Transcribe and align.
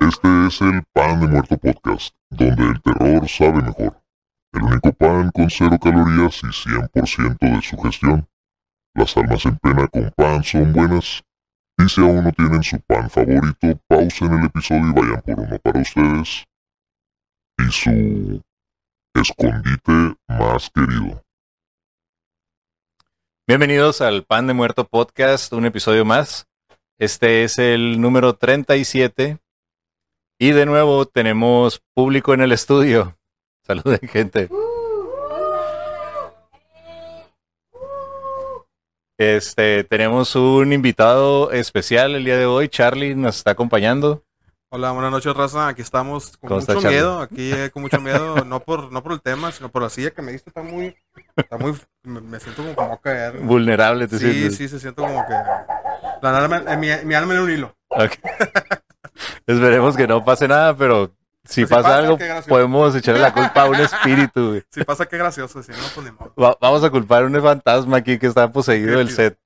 Este 0.00 0.46
es 0.46 0.60
el 0.60 0.82
Pan 0.92 1.20
de 1.20 1.28
Muerto 1.28 1.56
Podcast, 1.56 2.14
donde 2.30 2.64
el 2.64 2.82
terror 2.82 3.28
sabe 3.28 3.62
mejor. 3.62 4.02
El 4.52 4.62
único 4.62 4.92
pan 4.92 5.30
con 5.30 5.50
cero 5.50 5.78
calorías 5.82 6.42
y 6.42 6.46
100% 6.46 7.38
de 7.38 7.62
sugestión. 7.62 8.28
Las 8.94 9.16
almas 9.16 9.44
en 9.46 9.56
pena 9.56 9.88
con 9.88 10.10
pan 10.16 10.44
son 10.44 10.72
buenas. 10.72 11.22
Y 11.78 11.88
si 11.88 12.00
aún 12.00 12.24
no 12.24 12.32
tienen 12.32 12.62
su 12.62 12.80
pan 12.80 13.08
favorito, 13.10 13.80
pausen 13.88 14.32
el 14.32 14.46
episodio 14.46 14.88
y 14.88 14.92
vayan 14.92 15.22
por 15.22 15.40
uno 15.40 15.58
para 15.58 15.80
ustedes. 15.80 16.44
Y 17.58 17.72
su 17.72 18.42
escondite 19.20 20.16
más 20.28 20.70
querido. 20.70 21.22
Bienvenidos 23.46 24.00
al 24.00 24.24
Pan 24.24 24.46
de 24.46 24.54
Muerto 24.54 24.84
Podcast, 24.86 25.52
un 25.52 25.66
episodio 25.66 26.04
más. 26.04 26.46
Este 26.98 27.44
es 27.44 27.58
el 27.58 28.00
número 28.00 28.34
37. 28.34 29.38
Y 30.38 30.50
de 30.50 30.66
nuevo 30.66 31.06
tenemos 31.06 31.80
público 31.94 32.34
en 32.34 32.42
el 32.42 32.52
estudio. 32.52 33.16
Saluden, 33.66 34.00
gente. 34.00 34.48
Este, 39.18 39.84
tenemos 39.84 40.36
un 40.36 40.74
invitado 40.74 41.52
especial 41.52 42.14
el 42.14 42.24
día 42.24 42.36
de 42.36 42.44
hoy. 42.44 42.68
Charlie 42.68 43.14
nos 43.14 43.36
está 43.38 43.52
acompañando. 43.52 44.25
Hola, 44.68 44.90
buenas 44.90 45.12
noches, 45.12 45.32
raza. 45.34 45.68
Aquí 45.68 45.82
estamos 45.82 46.36
con 46.38 46.48
¿Cómo 46.48 46.60
está, 46.60 46.74
mucho 46.74 46.88
miedo. 46.88 47.20
Aquí 47.20 47.52
eh, 47.52 47.70
con 47.72 47.82
mucho 47.82 48.00
miedo, 48.00 48.36
no 48.44 48.60
por 48.60 48.92
no 48.92 49.02
por 49.02 49.12
el 49.12 49.22
tema, 49.22 49.52
sino 49.52 49.70
por 49.70 49.82
la 49.82 49.90
silla 49.90 50.10
que 50.10 50.22
me 50.22 50.32
diste. 50.32 50.50
Está 50.50 50.62
muy, 50.62 50.94
está 51.36 51.56
muy, 51.56 51.74
me, 52.02 52.20
me 52.20 52.40
siento 52.40 52.62
como, 52.62 52.74
como 52.74 52.92
a 52.94 53.00
caer. 53.00 53.38
Vulnerable, 53.38 54.08
te 54.08 54.18
Sí, 54.18 54.30
sientes? 54.30 54.56
sí, 54.56 54.68
se 54.68 54.80
siento 54.80 55.02
como 55.02 55.24
que 55.26 55.32
la 56.22 56.38
alma, 56.38 56.62
eh, 56.66 56.76
mi, 56.76 56.88
mi 57.04 57.14
alma 57.14 57.34
en 57.34 57.40
un 57.40 57.50
hilo. 57.50 57.76
Ok. 57.90 58.12
Esperemos 59.46 59.96
que 59.96 60.06
no 60.08 60.24
pase 60.24 60.48
nada, 60.48 60.76
pero 60.76 61.06
si 61.44 61.64
Pues 61.64 61.68
si 61.68 61.74
pasa, 61.74 61.82
pasa, 61.82 61.98
algo, 61.98 62.18
podemos 62.48 62.94
echarle 62.96 63.20
la 63.22 63.32
culpa 63.32 63.62
a 63.62 63.66
un 63.66 63.76
espíritu. 63.76 64.48
güey. 64.48 64.62
Si 64.70 64.84
pasa, 64.84 65.06
qué 65.06 65.16
gracioso. 65.16 65.62
Si 65.62 65.70
no, 65.70 65.78
pues. 65.94 66.12
Va- 66.38 66.58
vamos 66.60 66.82
a 66.82 66.90
culpar 66.90 67.22
a 67.22 67.26
un 67.26 67.40
fantasma 67.40 67.98
aquí 67.98 68.18
que 68.18 68.26
está 68.26 68.50
poseído 68.50 68.98
del 68.98 69.10
set 69.10 69.38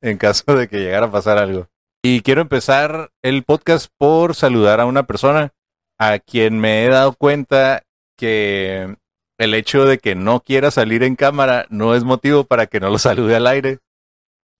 en 0.00 0.16
caso 0.16 0.44
de 0.54 0.68
que 0.68 0.78
llegara 0.78 1.06
a 1.06 1.10
pasar 1.10 1.36
algo. 1.36 1.68
Y 2.02 2.22
quiero 2.22 2.40
empezar 2.40 3.10
el 3.22 3.42
podcast 3.42 3.90
por 3.98 4.34
saludar 4.36 4.80
a 4.80 4.86
una 4.86 5.02
persona 5.02 5.52
a 5.98 6.20
quien 6.20 6.60
me 6.60 6.84
he 6.84 6.88
dado 6.88 7.12
cuenta 7.14 7.82
que 8.16 8.96
el 9.38 9.54
hecho 9.54 9.84
de 9.84 9.98
que 9.98 10.14
no 10.14 10.40
quiera 10.40 10.70
salir 10.70 11.02
en 11.02 11.16
cámara 11.16 11.66
no 11.70 11.94
es 11.96 12.04
motivo 12.04 12.44
para 12.44 12.66
que 12.66 12.78
no 12.78 12.90
lo 12.90 12.98
salude 12.98 13.34
al 13.34 13.48
aire. 13.48 13.78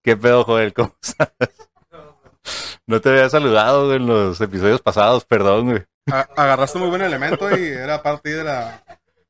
¿Qué 0.03 0.17
pedo, 0.17 0.45
Joel? 0.45 0.73
¿Cómo 0.75 0.95
estás? 1.01 1.33
No 2.87 3.01
te 3.01 3.11
había 3.11 3.29
saludado 3.29 3.95
en 3.95 4.07
los 4.07 4.41
episodios 4.41 4.81
pasados, 4.81 5.25
perdón, 5.25 5.71
güey. 5.71 5.85
Agarraste 6.37 6.79
muy 6.79 6.89
buen 6.89 7.03
elemento 7.03 7.57
y 7.57 7.69
era 7.69 8.03
parte 8.03 8.35
de 8.35 8.43
la 8.43 8.83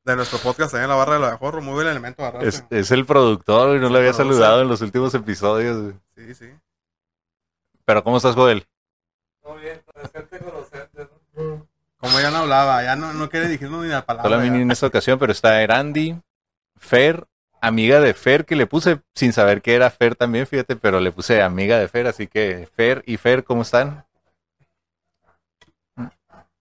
de 0.05 0.15
nuestro 0.15 0.39
podcast 0.39 0.71
también 0.71 0.85
en 0.85 0.89
la 0.89 0.95
barra 0.95 1.15
de 1.15 1.19
la 1.19 1.31
de 1.31 1.37
Jorro. 1.37 1.61
Muy 1.61 1.73
buen 1.73 1.87
elemento 1.87 2.23
agarraste. 2.23 2.47
Es, 2.47 2.85
es 2.85 2.91
el 2.91 3.05
productor 3.05 3.75
y 3.75 3.79
no 3.79 3.89
lo 3.89 3.97
había 3.97 4.13
saludado 4.13 4.61
en 4.61 4.67
los 4.67 4.81
últimos 4.81 5.13
episodios. 5.13 5.81
güey. 5.81 5.95
Sí, 6.15 6.33
sí. 6.33 6.49
Pero 7.89 8.03
¿cómo 8.03 8.17
estás, 8.17 8.35
Joel? 8.35 8.67
Como 11.97 12.19
ya 12.19 12.29
no 12.29 12.37
hablaba, 12.37 12.83
ya 12.83 12.95
no, 12.95 13.13
no 13.13 13.31
quiere 13.31 13.47
dirigirnos 13.47 13.83
ni 13.83 13.89
la 13.89 14.05
palabra. 14.05 14.45
Ya. 14.45 14.45
en 14.45 14.69
esta 14.69 14.85
ocasión, 14.85 15.17
pero 15.17 15.31
está 15.31 15.63
Erandi, 15.63 16.15
Fer, 16.77 17.25
amiga 17.61 17.99
de 17.99 18.13
Fer, 18.13 18.45
que 18.45 18.55
le 18.55 18.67
puse 18.67 19.01
sin 19.15 19.33
saber 19.33 19.63
que 19.63 19.73
era 19.73 19.89
Fer 19.89 20.15
también, 20.15 20.45
fíjate, 20.45 20.75
pero 20.75 20.99
le 20.99 21.11
puse 21.11 21.41
amiga 21.41 21.79
de 21.79 21.87
Fer, 21.87 22.05
así 22.05 22.27
que 22.27 22.69
Fer 22.75 23.01
y 23.07 23.17
Fer, 23.17 23.43
¿cómo 23.43 23.63
están? 23.63 24.05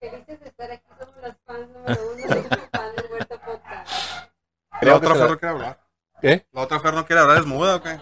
Felices 0.01 0.41
de 0.41 0.47
estar 0.47 0.71
aquí, 0.71 0.87
somos 0.99 1.15
las 1.21 1.37
fans 1.45 1.69
número 1.69 2.01
uno 2.11 2.17
de 2.17 3.09
Muerto 3.11 3.39
Podcast. 3.45 4.31
La 4.73 4.81
Creo 4.81 4.97
otra 4.97 5.15
Fer 5.15 5.29
no 5.29 5.39
quiere 5.39 5.55
hablar. 5.55 5.81
¿Qué? 6.23 6.47
La 6.53 6.63
otra 6.63 6.81
Fer 6.81 6.95
no 6.95 7.05
quiere 7.05 7.21
hablar, 7.21 7.37
es 7.37 7.45
muda 7.45 7.77
o 7.77 7.83
qué? 7.83 8.01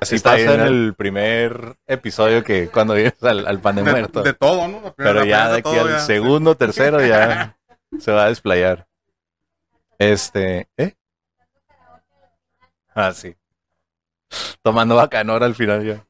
Así 0.00 0.16
Está 0.16 0.32
pasa 0.32 0.54
en 0.54 0.60
el 0.60 0.94
primer 0.94 1.76
episodio 1.86 2.44
que 2.44 2.68
cuando 2.68 2.94
vienes 2.94 3.20
al, 3.22 3.46
al 3.46 3.60
pan 3.60 3.76
de, 3.76 3.82
De, 3.82 3.90
muerto. 3.90 4.22
de 4.22 4.32
todo, 4.32 4.68
¿no? 4.68 4.94
Pero 4.96 5.24
ya 5.24 5.48
de 5.48 5.54
aquí 5.58 5.62
todo, 5.62 5.80
al 5.80 5.88
ya. 5.90 5.98
segundo, 6.00 6.56
tercero 6.56 7.04
ya 7.04 7.56
se 7.98 8.12
va 8.12 8.24
a 8.24 8.28
desplayar. 8.28 8.86
Este, 9.98 10.68
¿eh? 10.76 10.94
Ah, 12.94 13.12
sí. 13.12 13.34
Tomando 14.62 14.94
bacanora 14.96 15.46
al 15.46 15.54
final 15.54 15.84
ya. 15.84 16.04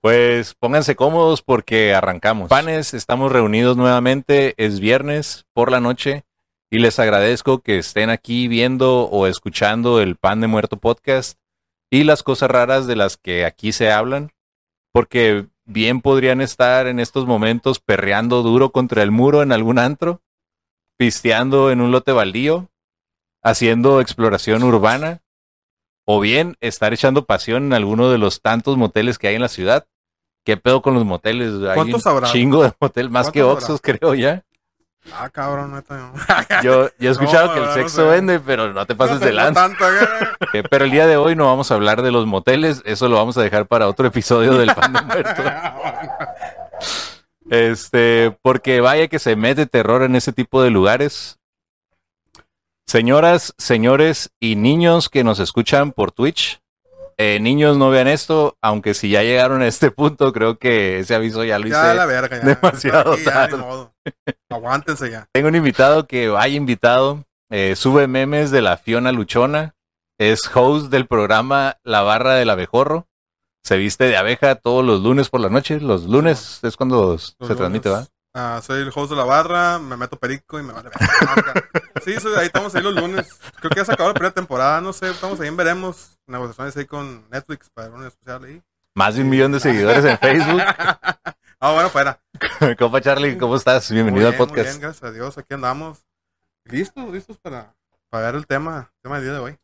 Pues 0.00 0.54
pónganse 0.54 0.94
cómodos 0.94 1.42
porque 1.42 1.92
arrancamos. 1.94 2.48
Panes, 2.48 2.94
estamos 2.94 3.32
reunidos 3.32 3.76
nuevamente, 3.76 4.54
es 4.58 4.78
viernes 4.78 5.46
por 5.52 5.72
la 5.72 5.80
noche 5.80 6.24
y 6.70 6.78
les 6.78 7.00
agradezco 7.00 7.60
que 7.60 7.78
estén 7.78 8.10
aquí 8.10 8.46
viendo 8.46 9.04
o 9.08 9.26
escuchando 9.26 10.00
el 10.00 10.16
Pan 10.16 10.40
de 10.40 10.46
Muerto 10.46 10.76
podcast 10.76 11.38
y 11.90 12.04
las 12.04 12.22
cosas 12.22 12.50
raras 12.50 12.86
de 12.86 12.96
las 12.96 13.16
que 13.16 13.44
aquí 13.44 13.72
se 13.72 13.90
hablan, 13.90 14.32
porque 14.92 15.46
bien 15.64 16.00
podrían 16.00 16.40
estar 16.40 16.86
en 16.86 17.00
estos 17.00 17.26
momentos 17.26 17.80
perreando 17.80 18.42
duro 18.42 18.70
contra 18.70 19.02
el 19.02 19.10
muro 19.10 19.42
en 19.42 19.52
algún 19.52 19.78
antro, 19.78 20.22
pisteando 20.96 21.70
en 21.70 21.80
un 21.80 21.92
lote 21.92 22.12
baldío, 22.12 22.70
haciendo 23.42 24.00
exploración 24.00 24.62
urbana, 24.62 25.22
o 26.06 26.20
bien 26.20 26.56
estar 26.60 26.92
echando 26.92 27.26
pasión 27.26 27.64
en 27.66 27.72
alguno 27.72 28.10
de 28.10 28.18
los 28.18 28.40
tantos 28.40 28.76
moteles 28.76 29.18
que 29.18 29.28
hay 29.28 29.34
en 29.34 29.42
la 29.42 29.48
ciudad. 29.48 29.86
¿Qué 30.44 30.56
pedo 30.56 30.80
con 30.80 30.94
los 30.94 31.04
moteles? 31.04 31.52
Hay 31.68 31.74
¿Cuántos 31.74 32.06
un 32.06 32.12
habrá? 32.12 32.28
chingo 32.30 32.62
de 32.62 32.72
motel, 32.80 33.10
más 33.10 33.32
que 33.32 33.42
¿Cuántos 33.42 33.64
Oxos, 33.64 33.80
creo 33.82 34.14
ya. 34.14 34.45
Ah, 35.12 35.28
cabrón. 35.30 35.72
No, 35.72 35.82
Yo, 36.62 36.90
yo 36.98 37.08
he 37.08 37.12
escuchado 37.12 37.48
No, 37.48 37.54
que 37.54 37.60
el 37.60 37.74
sexo 37.74 38.02
no 38.04 38.08
sé. 38.10 38.14
vende, 38.16 38.40
pero 38.40 38.72
no 38.72 38.86
te 38.86 38.94
pases 38.94 39.20
No 39.20 39.26
de 39.26 39.32
lanza. 39.32 39.68
tanto, 39.68 39.84
¿eh? 39.88 40.08
Eh, 40.54 40.62
Pero 40.68 40.84
el 40.84 40.90
día 40.90 41.06
de 41.06 41.16
hoy 41.16 41.36
no 41.36 41.46
vamos 41.46 41.70
a 41.70 41.74
hablar 41.74 42.02
de 42.02 42.10
los 42.10 42.26
moteles, 42.26 42.82
eso 42.84 43.08
lo 43.08 43.16
vamos 43.16 43.36
a 43.38 43.42
dejar 43.42 43.66
para 43.66 43.88
otro 43.88 44.06
episodio 44.06 44.54
del 44.54 44.74
Pan 44.74 44.92
de 44.92 45.02
Muerto. 45.02 45.42
Este, 47.48 48.36
porque 48.42 48.80
vaya 48.80 49.06
que 49.06 49.20
se 49.20 49.36
mete 49.36 49.66
terror 49.66 50.02
en 50.02 50.16
ese 50.16 50.32
tipo 50.32 50.62
de 50.62 50.70
lugares. 50.70 51.38
Señoras, 52.86 53.54
señores 53.56 54.30
y 54.40 54.56
niños 54.56 55.08
que 55.08 55.22
nos 55.24 55.38
escuchan 55.38 55.92
por 55.92 56.10
Twitch, 56.12 56.60
eh, 57.18 57.40
niños 57.40 57.76
no 57.78 57.90
vean 57.90 58.08
esto, 58.08 58.56
aunque 58.60 58.92
si 58.94 59.10
ya 59.10 59.22
llegaron 59.22 59.62
a 59.62 59.66
este 59.66 59.90
punto, 59.90 60.32
creo 60.32 60.58
que 60.58 60.98
ese 60.98 61.14
aviso 61.14 61.44
ya 61.44 61.58
lo 61.58 61.66
hice. 61.66 61.76
Ya, 61.76 61.94
la 61.94 62.06
verga, 62.06 62.38
ya. 62.38 62.44
demasiado 62.44 63.14
Aquí, 63.14 63.24
ya, 63.24 63.32
tarde. 63.32 63.56
modo. 63.56 63.94
Aguántense 64.50 65.10
ya. 65.10 65.26
Tengo 65.32 65.48
un 65.48 65.56
invitado 65.56 66.06
que 66.06 66.28
vaya 66.28 66.54
invitado, 66.54 67.24
eh, 67.50 67.74
sube 67.76 68.06
memes 68.06 68.50
de 68.50 68.62
la 68.62 68.76
Fiona 68.76 69.12
Luchona, 69.12 69.74
es 70.18 70.50
host 70.54 70.90
del 70.90 71.06
programa 71.06 71.78
La 71.84 72.02
Barra 72.02 72.34
del 72.34 72.50
Abejorro, 72.50 73.06
se 73.64 73.76
viste 73.76 74.04
de 74.04 74.16
abeja 74.16 74.54
todos 74.56 74.84
los 74.84 75.02
lunes 75.02 75.28
por 75.28 75.40
la 75.40 75.48
noche, 75.48 75.80
los 75.80 76.04
lunes 76.04 76.60
es 76.62 76.76
cuando 76.76 77.18
se 77.18 77.54
transmite, 77.56 77.88
¿va? 77.88 78.06
Ah, 78.34 78.60
soy 78.62 78.82
el 78.82 78.92
host 78.94 79.10
de 79.10 79.16
la 79.16 79.24
barra, 79.24 79.78
me 79.78 79.96
meto 79.96 80.18
perico 80.18 80.60
y 80.60 80.62
me 80.62 80.74
vale 80.74 80.90
verga. 80.90 81.68
Sí, 82.04 82.14
soy- 82.20 82.36
ahí 82.36 82.46
estamos 82.46 82.74
ahí 82.74 82.82
los 82.82 82.94
lunes. 82.94 83.28
Creo 83.60 83.70
que 83.70 83.76
ya 83.80 83.84
se 83.84 83.92
acabó 83.92 84.10
la 84.10 84.14
primera 84.14 84.34
temporada, 84.34 84.80
no 84.80 84.92
sé, 84.92 85.10
estamos 85.10 85.40
ahí 85.40 85.48
en 85.48 85.56
Veremos. 85.56 86.18
Negociaciones 86.26 86.76
ahí 86.76 86.84
con 86.86 87.28
Netflix 87.30 87.70
para 87.70 87.88
un 87.90 88.04
especial 88.06 88.44
ahí. 88.44 88.62
Más 88.94 89.14
de 89.14 89.22
un 89.22 89.28
millón 89.28 89.52
de 89.52 89.60
seguidores 89.60 90.04
en 90.04 90.18
Facebook. 90.18 90.60
Ah, 91.58 91.72
bueno, 91.72 91.88
fuera. 91.88 92.20
Compa 92.78 93.00
Charlie, 93.00 93.38
¿cómo 93.38 93.56
estás? 93.56 93.90
Muy 93.90 93.94
Bienvenido 94.02 94.26
al 94.28 94.34
bien, 94.34 94.38
muy 94.40 94.46
podcast. 94.48 94.68
bien, 94.68 94.80
gracias 94.82 95.02
a 95.04 95.10
Dios, 95.10 95.38
aquí 95.38 95.54
andamos. 95.54 96.04
Listos, 96.64 97.10
listos 97.10 97.38
para, 97.38 97.74
para 98.10 98.26
ver 98.26 98.34
el 98.34 98.46
tema, 98.46 98.92
tema 99.02 99.16
del 99.16 99.24
día 99.24 99.32
de 99.32 99.38
hoy. 99.38 99.56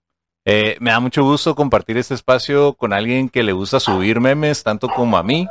Eh, 0.46 0.78
me 0.81 0.90
da 0.90 1.00
mucho 1.00 1.23
gusto 1.23 1.55
compartir 1.55 1.99
este 1.99 2.14
espacio 2.14 2.73
con 2.73 2.94
alguien 2.94 3.28
que 3.28 3.43
le 3.43 3.52
gusta 3.52 3.78
subir 3.78 4.20
memes, 4.20 4.62
tanto 4.62 4.88
como 4.88 5.19
a 5.19 5.23
mí, 5.23 5.46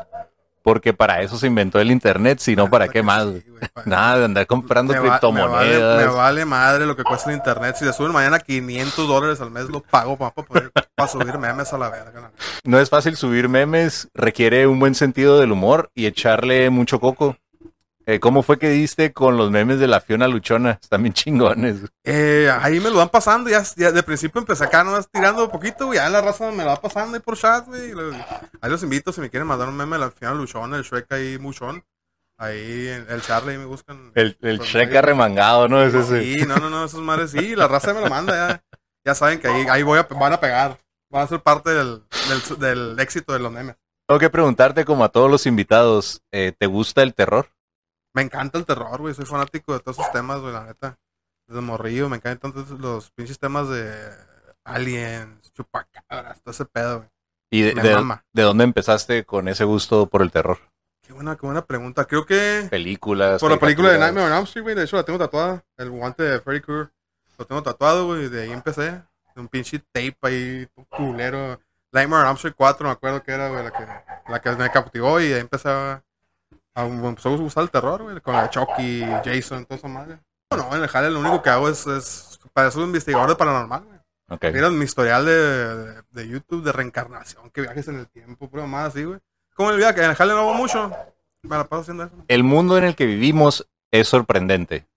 porque 0.64 0.94
para 0.94 1.22
eso 1.22 1.38
se 1.38 1.48
inventó 1.48 1.80
el 1.80 1.92
internet, 1.92 2.40
si 2.40 2.56
no, 2.56 2.70
¿para 2.70 2.86
Neta 2.86 2.94
qué 2.94 3.04
más? 3.04 3.24
sí, 3.24 3.44
güey, 3.50 3.62
para- 3.74 3.88
Nada 3.88 4.20
de 4.20 4.26
andar 4.26 4.48
comprando 4.48 4.94
Me 4.94 5.00
va- 5.00 5.04
Me 5.04 5.10
vale, 5.10 5.20
me 5.34 5.40
criptomonedas. 5.42 6.16
vale 6.16 6.46
madre 6.46 6.86
lo 6.86 6.96
que 6.96 7.04
cuesta 7.04 7.30
el 7.30 7.36
internet. 7.38 7.76
Si 7.78 7.86
le 7.86 7.94
suben 7.94 8.12
mañana 8.12 8.40
500 8.40 9.08
dólares 9.08 9.42
al 9.42 9.52
mes, 9.52 9.66
lo 9.70 9.82
pago 9.82 10.18
para, 10.18 10.32
poder, 10.32 10.72
para 10.96 11.10
subir 11.10 11.38
memes 11.38 11.74
a 11.74 11.78
la 11.78 11.90
verga. 11.90 12.32
No 12.64 12.80
es 12.80 12.90
fácil 12.90 13.16
subir 13.18 13.50
memes, 13.50 14.08
requiere 14.14 14.68
un 14.68 14.80
buen 14.80 14.96
sentido 14.96 15.40
del 15.40 15.52
humor 15.52 15.90
y 15.96 16.06
echarle 16.06 16.70
mucho 16.70 17.00
coco. 17.00 17.38
Eh, 18.12 18.20
¿Cómo 18.20 18.44
fue 18.44 18.60
que 18.60 18.70
diste 18.70 19.14
con 19.14 19.38
los 19.38 19.52
memes 19.52 19.80
de 19.80 19.88
la 19.88 20.02
Fiona 20.02 20.28
Luchona? 20.28 20.72
Están 20.82 21.02
bien 21.04 21.14
chingones. 21.14 21.78
Eh, 22.04 22.52
ahí 22.62 22.82
me 22.82 22.90
lo 22.90 22.98
van 22.98 23.08
pasando. 23.08 23.50
Ya, 23.50 23.64
ya 23.78 23.94
de 23.94 24.04
principio 24.04 24.42
empecé 24.42 24.66
acá, 24.66 24.84
no 24.84 25.02
tirando 25.04 25.46
un 25.46 25.50
poquito. 25.50 25.86
güey, 25.86 25.98
Ya 25.98 26.10
la 26.10 26.20
raza 26.20 26.52
me 26.52 26.64
lo 26.66 26.72
va 26.72 26.82
pasando 26.82 27.16
ahí 27.16 27.22
por 27.24 27.38
chat, 27.38 27.66
güey. 27.68 27.94
Ahí 28.60 28.70
los 28.70 28.84
invito 28.84 29.14
si 29.14 29.22
me 29.22 29.30
quieren 29.30 29.48
mandar 29.48 29.70
un 29.70 29.78
meme 29.78 29.96
de 29.96 30.00
la 30.02 30.12
final 30.12 30.38
Luchón, 30.38 30.74
el 30.74 30.84
Shrek 30.84 31.10
ahí 31.14 31.38
muchón. 31.38 31.86
Ahí 32.38 32.90
en 32.90 33.06
el 33.10 33.22
Charlie 33.22 33.58
me 33.58 33.64
buscan. 33.64 34.12
El, 34.16 34.38
el 34.42 34.58
Pues, 34.58 34.70
Shrek 34.70 34.94
arremangado, 34.94 35.70
¿no? 35.70 35.82
Es 35.82 35.94
ese. 35.94 36.22
Sí, 36.22 36.46
no, 36.46 36.58
no, 36.58 36.70
no, 36.70 36.84
esos 36.84 37.00
madres 37.02 37.32
sí, 37.32 37.56
la 37.56 37.70
raza 37.70 37.94
me 37.94 38.02
lo 38.02 38.10
manda 38.10 38.34
ya. 38.34 38.64
Ya 39.06 39.16
saben 39.16 39.40
que 39.40 39.48
ahí, 39.48 39.66
ahí 39.70 39.84
voy 39.84 40.00
a, 40.00 40.04
van 40.04 40.34
a 40.34 40.40
pegar. 40.42 40.78
Van 41.10 41.24
a 41.24 41.28
ser 41.28 41.40
parte 41.40 41.70
del, 41.70 42.04
del, 42.28 42.60
del 42.60 43.00
éxito 43.00 43.32
de 43.32 43.40
los 43.40 43.54
memes. 43.54 43.78
Tengo 44.06 44.20
que 44.20 44.30
preguntarte, 44.30 44.84
como 44.84 45.06
a 45.06 45.10
todos 45.10 45.32
los 45.32 45.46
invitados, 45.46 46.22
eh, 46.34 46.52
¿te 46.58 46.66
gusta 46.66 47.04
el 47.04 47.14
terror? 47.14 47.48
Me 48.14 48.22
encanta 48.22 48.58
el 48.58 48.66
terror, 48.66 49.00
güey. 49.00 49.14
Soy 49.14 49.26
fanático 49.26 49.74
de 49.74 49.80
todos 49.80 49.98
esos 50.00 50.12
temas, 50.12 50.40
güey, 50.42 50.54
la 50.54 50.66
neta. 50.66 50.98
Desde 51.48 51.62
morrillo, 51.62 52.10
me 52.10 52.18
encantan 52.18 52.52
todos 52.54 52.70
los 52.80 53.12
pinches 53.12 53.40
temas 53.40 53.70
de 53.70 53.94
aliens, 54.64 55.52
chupacabras, 55.54 56.42
todo 56.42 56.52
ese 56.52 56.66
pedo, 56.66 56.98
güey. 57.00 57.10
¿Y 57.54 57.62
de, 57.64 57.74
de- 57.74 58.18
de 58.34 58.42
dónde 58.44 58.64
empezaste 58.64 59.26
con 59.26 59.48
ese 59.50 59.66
gusto 59.66 60.08
por 60.08 60.22
el 60.22 60.32
terror? 60.32 60.60
Qué 61.06 61.12
buena, 61.14 61.36
qué 61.36 61.46
buena 61.46 61.66
pregunta. 61.66 62.06
Creo 62.06 62.26
que 62.26 62.68
Películas. 62.70 63.42
por 63.42 63.52
la 63.52 63.60
película 63.60 63.90
de. 63.90 64.00
Nightmare 64.00 64.28
on 64.28 64.34
Elm 64.34 64.44
Street, 64.44 64.64
güey. 64.64 64.76
De 64.76 64.84
hecho, 64.86 64.96
la 64.96 65.04
tengo 65.04 65.20
tatuada. 65.20 65.64
El 65.78 65.90
guante 65.90 66.24
de 66.24 66.40
Freddy 66.40 66.62
Krueger. 66.62 66.92
Lo 67.38 67.46
tengo 67.46 67.62
tatuado, 67.64 68.06
güey. 68.06 68.30
De 68.30 68.44
ahí 68.44 68.52
empecé. 68.52 69.02
Un 69.36 69.48
pinche 69.50 69.80
tape 69.92 70.16
ahí, 70.22 70.68
todo 70.76 70.86
culero. 70.90 71.60
Nightmare 71.92 72.22
on 72.24 72.28
Elm 72.30 72.36
Street 72.38 72.54
4, 72.56 72.86
me 72.88 72.92
acuerdo 72.94 73.22
que 73.24 73.32
era, 73.32 73.50
güey, 73.50 73.64
la 73.64 73.72
que, 73.72 73.86
la 74.32 74.42
que 74.42 74.52
me 74.52 74.70
captivó. 74.72 75.20
Y 75.20 75.28
de 75.30 75.36
ahí 75.36 75.42
empecé 75.42 75.68
a, 75.68 75.92
a, 75.94 75.96
me 75.96 76.02
empezó 76.76 77.30
a 77.30 77.38
gustar 77.38 77.64
el 77.64 77.72
terror, 77.72 78.04
güey. 78.04 78.20
Con 78.22 78.36
la 78.36 78.44
de 78.44 78.50
Chucky, 78.50 79.02
Jason, 79.24 79.66
toda 79.66 79.78
esa 79.78 79.88
madre. 79.88 80.20
No, 80.52 80.58
no, 80.58 80.76
en 80.76 80.84
el 80.84 80.88
jale 80.90 81.10
lo 81.10 81.20
único 81.20 81.42
que 81.42 81.50
hago 81.50 81.70
es, 81.70 81.88
es 81.88 82.40
para 82.54 82.72
ser 82.72 82.82
un 82.82 82.88
investigador 82.88 83.30
de 83.30 83.36
paranormal, 83.36 83.84
güey. 83.84 84.00
Ok. 84.30 84.46
Mira 84.54 84.70
mi 84.70 84.86
historial 84.86 85.26
de, 85.26 85.34
de, 85.34 86.02
de 86.10 86.28
YouTube 86.28 86.64
de 86.64 86.72
reencarnación, 86.72 87.50
que 87.52 87.62
viajes 87.62 87.88
en 87.88 88.00
el 88.00 88.08
tiempo, 88.08 88.50
prueba 88.50 88.68
más 88.68 88.90
así, 88.90 89.04
güey. 89.04 89.20
Como 89.56 89.72
el 89.72 89.78
viaje, 89.78 90.04
en 90.04 90.10
el 90.10 90.16
jale 90.16 90.34
no 90.34 90.40
hago 90.40 90.54
mucho. 90.54 90.92
Me 91.44 91.58
la 91.58 91.68
paso 91.68 91.82
haciendo 91.82 92.04
eso. 92.06 92.16
El 92.28 92.44
mundo 92.44 92.78
en 92.78 92.84
el 92.84 92.96
que 92.96 93.06
vivimos 93.06 93.68
es 93.92 94.08
sorprendente. 94.08 94.88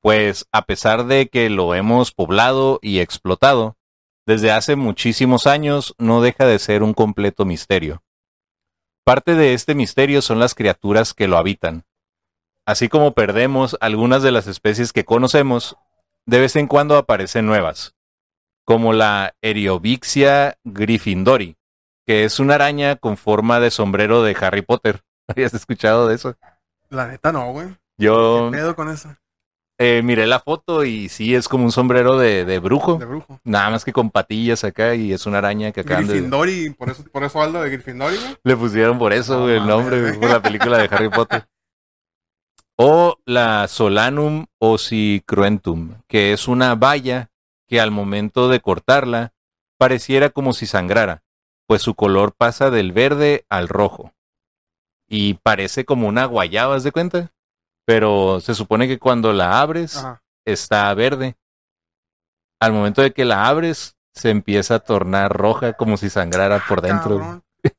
Pues 0.00 0.46
a 0.52 0.62
pesar 0.62 1.06
de 1.06 1.28
que 1.28 1.48
lo 1.48 1.74
hemos 1.74 2.12
poblado 2.12 2.78
y 2.82 3.00
explotado, 3.00 3.76
desde 4.26 4.52
hace 4.52 4.76
muchísimos 4.76 5.46
años 5.46 5.94
no 5.98 6.22
deja 6.22 6.44
de 6.46 6.58
ser 6.58 6.82
un 6.82 6.94
completo 6.94 7.44
misterio. 7.44 8.02
Parte 9.04 9.34
de 9.34 9.52
este 9.52 9.74
misterio 9.74 10.22
son 10.22 10.38
las 10.38 10.54
criaturas 10.54 11.12
que 11.12 11.26
lo 11.26 11.36
habitan. 11.36 11.84
Así 12.64 12.88
como 12.88 13.14
perdemos 13.14 13.76
algunas 13.80 14.22
de 14.22 14.30
las 14.30 14.46
especies 14.46 14.92
que 14.92 15.04
conocemos, 15.04 15.76
de 16.24 16.38
vez 16.38 16.54
en 16.54 16.68
cuando 16.68 16.96
aparecen 16.96 17.44
nuevas, 17.44 17.96
como 18.64 18.92
la 18.92 19.34
Eriovixia 19.42 20.56
gryffindori, 20.62 21.56
que 22.06 22.22
es 22.24 22.38
una 22.38 22.54
araña 22.54 22.94
con 22.94 23.16
forma 23.16 23.58
de 23.58 23.72
sombrero 23.72 24.22
de 24.22 24.36
Harry 24.40 24.62
Potter. 24.62 25.02
¿Habías 25.26 25.52
escuchado 25.52 26.06
de 26.06 26.14
eso? 26.14 26.36
La 26.88 27.08
neta 27.08 27.32
no, 27.32 27.50
güey. 27.50 27.76
Yo 27.98 28.50
¿Qué 28.52 28.58
pedo 28.58 28.76
con 28.76 28.88
eso? 28.88 29.16
Eh, 29.78 30.02
miré 30.04 30.26
la 30.26 30.38
foto 30.40 30.84
y 30.84 31.08
sí 31.08 31.34
es 31.34 31.48
como 31.48 31.64
un 31.64 31.72
sombrero 31.72 32.18
de, 32.18 32.44
de 32.44 32.58
brujo. 32.58 32.98
De 32.98 33.04
brujo. 33.06 33.40
Nada 33.44 33.70
más 33.70 33.84
que 33.84 33.92
con 33.92 34.10
patillas 34.10 34.64
acá 34.64 34.94
y 34.94 35.12
es 35.12 35.26
una 35.26 35.38
araña 35.38 35.72
que 35.72 35.82
de... 35.82 35.94
Gryffindori, 35.94 36.70
por 36.70 36.90
eso, 36.90 37.04
por 37.10 37.24
eso 37.24 37.42
hablo 37.42 37.62
de 37.62 37.70
Gryffindori, 37.70 38.16
güey. 38.16 38.36
Le 38.44 38.56
pusieron 38.56 38.98
por 38.98 39.12
eso 39.12 39.38
No 39.38 39.42
güey, 39.44 39.56
el 39.56 39.66
nombre, 39.66 40.00
güey. 40.00 40.20
por 40.20 40.30
la 40.30 40.42
película 40.42 40.78
de 40.78 40.88
Harry 40.90 41.08
Potter. 41.08 41.46
O 42.76 43.18
la 43.26 43.68
Solanum 43.68 44.46
ossicruentum, 44.58 45.94
que 46.08 46.32
es 46.32 46.48
una 46.48 46.74
valla 46.74 47.30
que 47.68 47.80
al 47.80 47.90
momento 47.90 48.48
de 48.48 48.60
cortarla 48.60 49.32
pareciera 49.78 50.30
como 50.30 50.52
si 50.52 50.66
sangrara, 50.66 51.22
pues 51.66 51.82
su 51.82 51.94
color 51.94 52.32
pasa 52.36 52.70
del 52.70 52.92
verde 52.92 53.44
al 53.48 53.68
rojo. 53.68 54.12
Y 55.08 55.34
parece 55.34 55.84
como 55.84 56.08
una 56.08 56.24
guayaba, 56.24 56.76
¿haz 56.76 56.84
de 56.84 56.92
cuenta? 56.92 57.32
Pero 57.84 58.40
se 58.40 58.54
supone 58.54 58.86
que 58.88 58.98
cuando 58.98 59.32
la 59.32 59.60
abres 59.60 59.96
Ajá. 59.96 60.22
está 60.44 60.92
verde. 60.94 61.36
Al 62.60 62.72
momento 62.72 63.02
de 63.02 63.12
que 63.12 63.24
la 63.24 63.46
abres, 63.48 63.96
se 64.14 64.30
empieza 64.30 64.76
a 64.76 64.78
tornar 64.80 65.32
roja 65.32 65.72
como 65.72 65.96
si 65.96 66.08
sangrara 66.10 66.62
por 66.68 66.80
dentro. 66.80 67.18
Cabrón. 67.18 67.42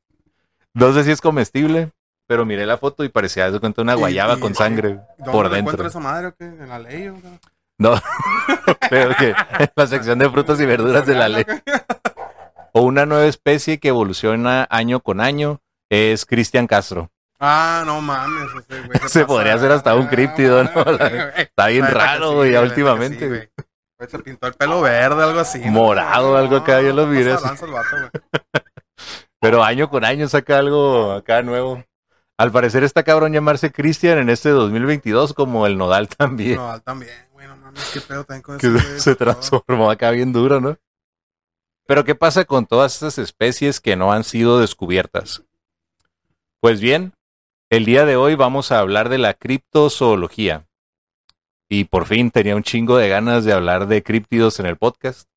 No 0.76 0.92
sé 0.92 1.04
si 1.04 1.12
es 1.12 1.20
comestible, 1.20 1.92
pero 2.26 2.44
miré 2.44 2.66
la 2.66 2.76
foto 2.78 3.04
y 3.04 3.08
parecía 3.08 3.48
de 3.48 3.60
cuenta 3.60 3.80
una 3.82 3.94
guayaba 3.94 4.34
y- 4.34 4.40
con 4.40 4.56
sangre 4.56 4.98
¿Dónde 5.18 5.30
por 5.30 5.48
dentro. 5.48 5.86
esa 5.86 6.00
madre 6.00 6.26
o 6.26 6.34
qué? 6.34 6.46
¿En 6.46 6.68
la 6.68 6.80
ley 6.80 7.06
o 7.06 7.14
qué? 7.14 7.38
No, 7.78 7.94
creo 8.88 9.14
que 9.16 9.28
en 9.30 9.70
la 9.76 9.86
sección 9.86 10.18
de 10.18 10.28
frutas 10.28 10.60
y 10.60 10.66
verduras 10.66 11.06
de 11.06 11.14
la 11.14 11.28
ley. 11.28 11.44
O 12.76 12.82
una 12.82 13.06
nueva 13.06 13.26
especie 13.26 13.78
que 13.78 13.86
evoluciona 13.86 14.66
año 14.68 14.98
con 14.98 15.20
año 15.20 15.60
es 15.90 16.26
Cristian 16.26 16.66
Castro. 16.66 17.08
Ah, 17.38 17.82
no 17.84 18.00
mames. 18.00 18.48
ese 18.50 18.80
güey 18.82 18.98
Se 19.08 19.24
podría 19.24 19.54
hacer 19.54 19.72
hasta 19.72 19.94
un 19.94 20.06
críptido, 20.06 20.64
¿no? 20.64 20.70
Está 21.36 21.66
bien 21.68 21.86
raro, 21.86 22.30
sí, 22.30 22.34
güey, 22.36 22.52
ya 22.52 22.60
últimamente. 22.60 23.28
güey. 23.28 23.48
Se 24.08 24.18
pintó 24.18 24.46
el 24.46 24.54
pelo 24.54 24.82
verde, 24.82 25.22
algo 25.22 25.40
así. 25.40 25.58
¿no? 25.60 25.70
Morado, 25.70 26.36
algo 26.36 26.56
acá, 26.56 26.82
yo 26.82 26.92
lo 26.92 27.06
miré 27.06 27.32
el 27.32 27.36
vato, 27.36 27.66
güey. 27.66 28.10
Pero 29.40 29.62
año 29.62 29.90
con 29.90 30.04
año 30.04 30.26
saca 30.28 30.58
algo 30.58 31.12
acá 31.12 31.42
nuevo. 31.42 31.84
Al 32.36 32.50
parecer 32.50 32.82
está 32.82 33.02
cabrón 33.02 33.32
llamarse 33.32 33.70
Cristian 33.70 34.18
en 34.18 34.28
este 34.30 34.48
2022 34.48 35.34
como 35.34 35.66
el 35.66 35.78
Nodal 35.78 36.08
también. 36.08 36.56
No, 36.56 36.80
también, 36.80 37.12
güey, 37.32 37.46
no 37.46 37.56
mames, 37.56 37.90
qué 37.92 38.00
pedo 38.00 38.24
también 38.24 38.42
con 38.42 38.58
que 38.58 38.66
ese 38.66 39.00
se 39.00 39.14
transformó 39.14 39.90
acá 39.90 40.10
bien 40.10 40.32
duro, 40.32 40.60
¿no? 40.60 40.76
Pero 41.86 42.04
¿qué 42.04 42.14
pasa 42.14 42.44
con 42.44 42.66
todas 42.66 42.94
estas 42.94 43.18
especies 43.18 43.80
que 43.80 43.94
no 43.94 44.12
han 44.12 44.24
sido 44.24 44.58
descubiertas? 44.58 45.42
Pues 46.60 46.80
bien, 46.80 47.12
el 47.70 47.84
día 47.84 48.04
de 48.04 48.16
hoy 48.16 48.34
vamos 48.34 48.72
a 48.72 48.78
hablar 48.78 49.08
de 49.08 49.18
la 49.18 49.34
criptozoología. 49.34 50.66
Y 51.68 51.84
por 51.84 52.06
fin 52.06 52.30
tenía 52.30 52.56
un 52.56 52.62
chingo 52.62 52.96
de 52.96 53.08
ganas 53.08 53.44
de 53.44 53.52
hablar 53.52 53.86
de 53.88 54.02
críptidos 54.02 54.60
en 54.60 54.66
el 54.66 54.76
podcast. 54.76 55.28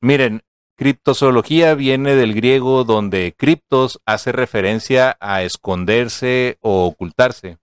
Miren, 0.00 0.42
criptozoología 0.76 1.74
viene 1.74 2.14
del 2.14 2.34
griego 2.34 2.84
donde 2.84 3.34
criptos 3.36 4.00
hace 4.06 4.32
referencia 4.32 5.16
a 5.20 5.42
esconderse 5.42 6.58
o 6.60 6.86
ocultarse. 6.86 7.58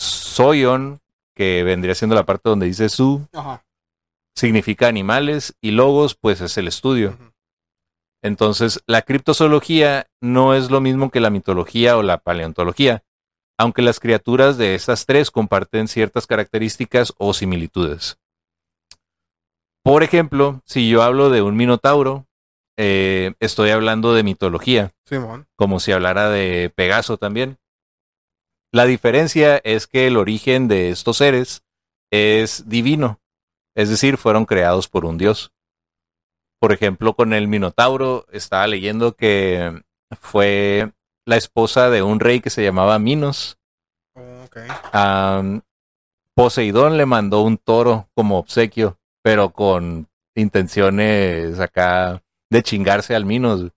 Zoion, 0.00 1.00
que 1.34 1.62
vendría 1.62 1.94
siendo 1.94 2.16
la 2.16 2.26
parte 2.26 2.48
donde 2.48 2.66
dice 2.66 2.88
su, 2.88 3.28
Ajá. 3.32 3.64
significa 4.34 4.88
animales 4.88 5.54
y 5.60 5.70
logos, 5.72 6.16
pues 6.16 6.40
es 6.40 6.56
el 6.58 6.66
estudio. 6.68 7.16
Entonces, 8.22 8.82
la 8.86 9.02
criptozoología 9.02 10.06
no 10.20 10.54
es 10.54 10.70
lo 10.70 10.80
mismo 10.80 11.10
que 11.10 11.20
la 11.20 11.30
mitología 11.30 11.96
o 11.96 12.02
la 12.02 12.18
paleontología, 12.18 13.02
aunque 13.58 13.82
las 13.82 14.00
criaturas 14.00 14.58
de 14.58 14.74
estas 14.74 15.06
tres 15.06 15.30
comparten 15.30 15.88
ciertas 15.88 16.26
características 16.26 17.14
o 17.18 17.32
similitudes. 17.32 18.18
Por 19.82 20.02
ejemplo, 20.02 20.60
si 20.64 20.88
yo 20.90 21.02
hablo 21.02 21.30
de 21.30 21.40
un 21.42 21.56
minotauro, 21.56 22.26
eh, 22.76 23.34
estoy 23.40 23.70
hablando 23.70 24.14
de 24.14 24.22
mitología, 24.22 24.92
Simón. 25.04 25.46
como 25.56 25.80
si 25.80 25.92
hablara 25.92 26.30
de 26.30 26.72
Pegaso 26.74 27.16
también. 27.16 27.58
La 28.72 28.84
diferencia 28.84 29.60
es 29.64 29.86
que 29.86 30.06
el 30.06 30.16
origen 30.16 30.68
de 30.68 30.90
estos 30.90 31.16
seres 31.18 31.62
es 32.10 32.68
divino, 32.68 33.20
es 33.74 33.88
decir, 33.88 34.16
fueron 34.16 34.44
creados 34.44 34.88
por 34.88 35.04
un 35.04 35.18
dios. 35.18 35.52
Por 36.60 36.72
ejemplo, 36.72 37.14
con 37.14 37.32
el 37.32 37.48
Minotauro 37.48 38.26
estaba 38.30 38.66
leyendo 38.66 39.14
que 39.16 39.82
fue 40.20 40.92
la 41.26 41.36
esposa 41.36 41.90
de 41.90 42.02
un 42.02 42.20
rey 42.20 42.40
que 42.40 42.50
se 42.50 42.62
llamaba 42.62 42.98
Minos. 42.98 43.58
Oh, 44.14 45.60
Poseidón 46.36 46.96
le 46.96 47.06
mandó 47.06 47.42
un 47.42 47.58
toro 47.58 48.08
como 48.14 48.38
obsequio, 48.38 48.98
pero 49.22 49.50
con 49.50 50.08
intenciones 50.34 51.58
acá 51.60 52.22
de 52.50 52.62
chingarse 52.62 53.14
al 53.14 53.24
Minos, 53.24 53.70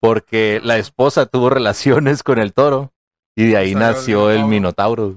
porque 0.00 0.60
la 0.62 0.78
esposa 0.78 1.26
tuvo 1.26 1.50
relaciones 1.50 2.22
con 2.22 2.38
el 2.38 2.52
toro 2.52 2.92
y 3.36 3.46
de 3.46 3.56
ahí 3.56 3.72
Salió 3.72 3.86
nació 3.86 4.30
el. 4.30 4.44
Minotauro. 4.44 5.16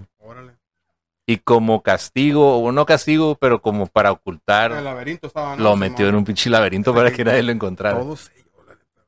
Y 1.28 1.38
como 1.38 1.82
castigo, 1.82 2.60
o 2.60 2.72
no 2.72 2.86
castigo, 2.86 3.36
pero 3.40 3.60
como 3.62 3.88
para 3.88 4.10
El 4.10 4.16
ocultar, 4.16 4.72
laberinto 4.84 5.28
estaba. 5.28 5.56
lo 5.56 5.76
metió 5.76 6.08
en 6.08 6.16
un 6.16 6.24
pinche 6.26 6.50
laberinto 6.52 6.94
para 6.94 7.12
que 7.12 7.26
nadie 7.26 7.42
lo 7.42 7.52
encontrara. 7.52 7.98
Todo 8.00 8.16
sello, 8.16 8.46
la 8.68 8.74
neta. 8.76 9.04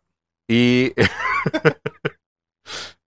Y, 0.50 0.94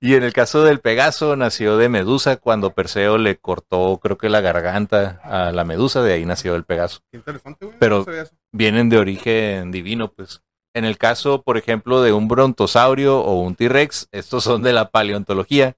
y 0.00 0.14
en 0.14 0.22
el 0.22 0.32
caso 0.32 0.62
del 0.64 0.80
Pegaso, 0.80 1.36
nació 1.36 1.76
de 1.76 1.88
Medusa 1.88 2.36
cuando 2.36 2.70
Perseo 2.72 3.18
le 3.18 3.36
cortó, 3.36 3.98
creo 4.02 4.16
que 4.16 4.28
la 4.28 4.40
garganta 4.40 5.20
a 5.24 5.52
la 5.52 5.64
Medusa, 5.64 6.02
de 6.02 6.14
ahí 6.14 6.24
nació 6.24 6.54
el 6.54 6.64
Pegaso. 6.64 7.00
Qué 7.10 7.18
interesante, 7.18 7.66
güey. 7.66 7.78
Pero- 7.78 8.04
no. 8.06 8.12
Vienen 8.52 8.88
de 8.88 8.98
origen 8.98 9.70
divino, 9.70 10.12
pues. 10.12 10.42
En 10.74 10.84
el 10.84 10.98
caso, 10.98 11.42
por 11.42 11.56
ejemplo, 11.58 12.00
de 12.02 12.12
un 12.12 12.28
brontosaurio 12.28 13.20
o 13.20 13.40
un 13.40 13.56
T-Rex, 13.56 14.08
estos 14.12 14.44
son 14.44 14.62
de 14.62 14.72
la 14.72 14.90
paleontología. 14.90 15.76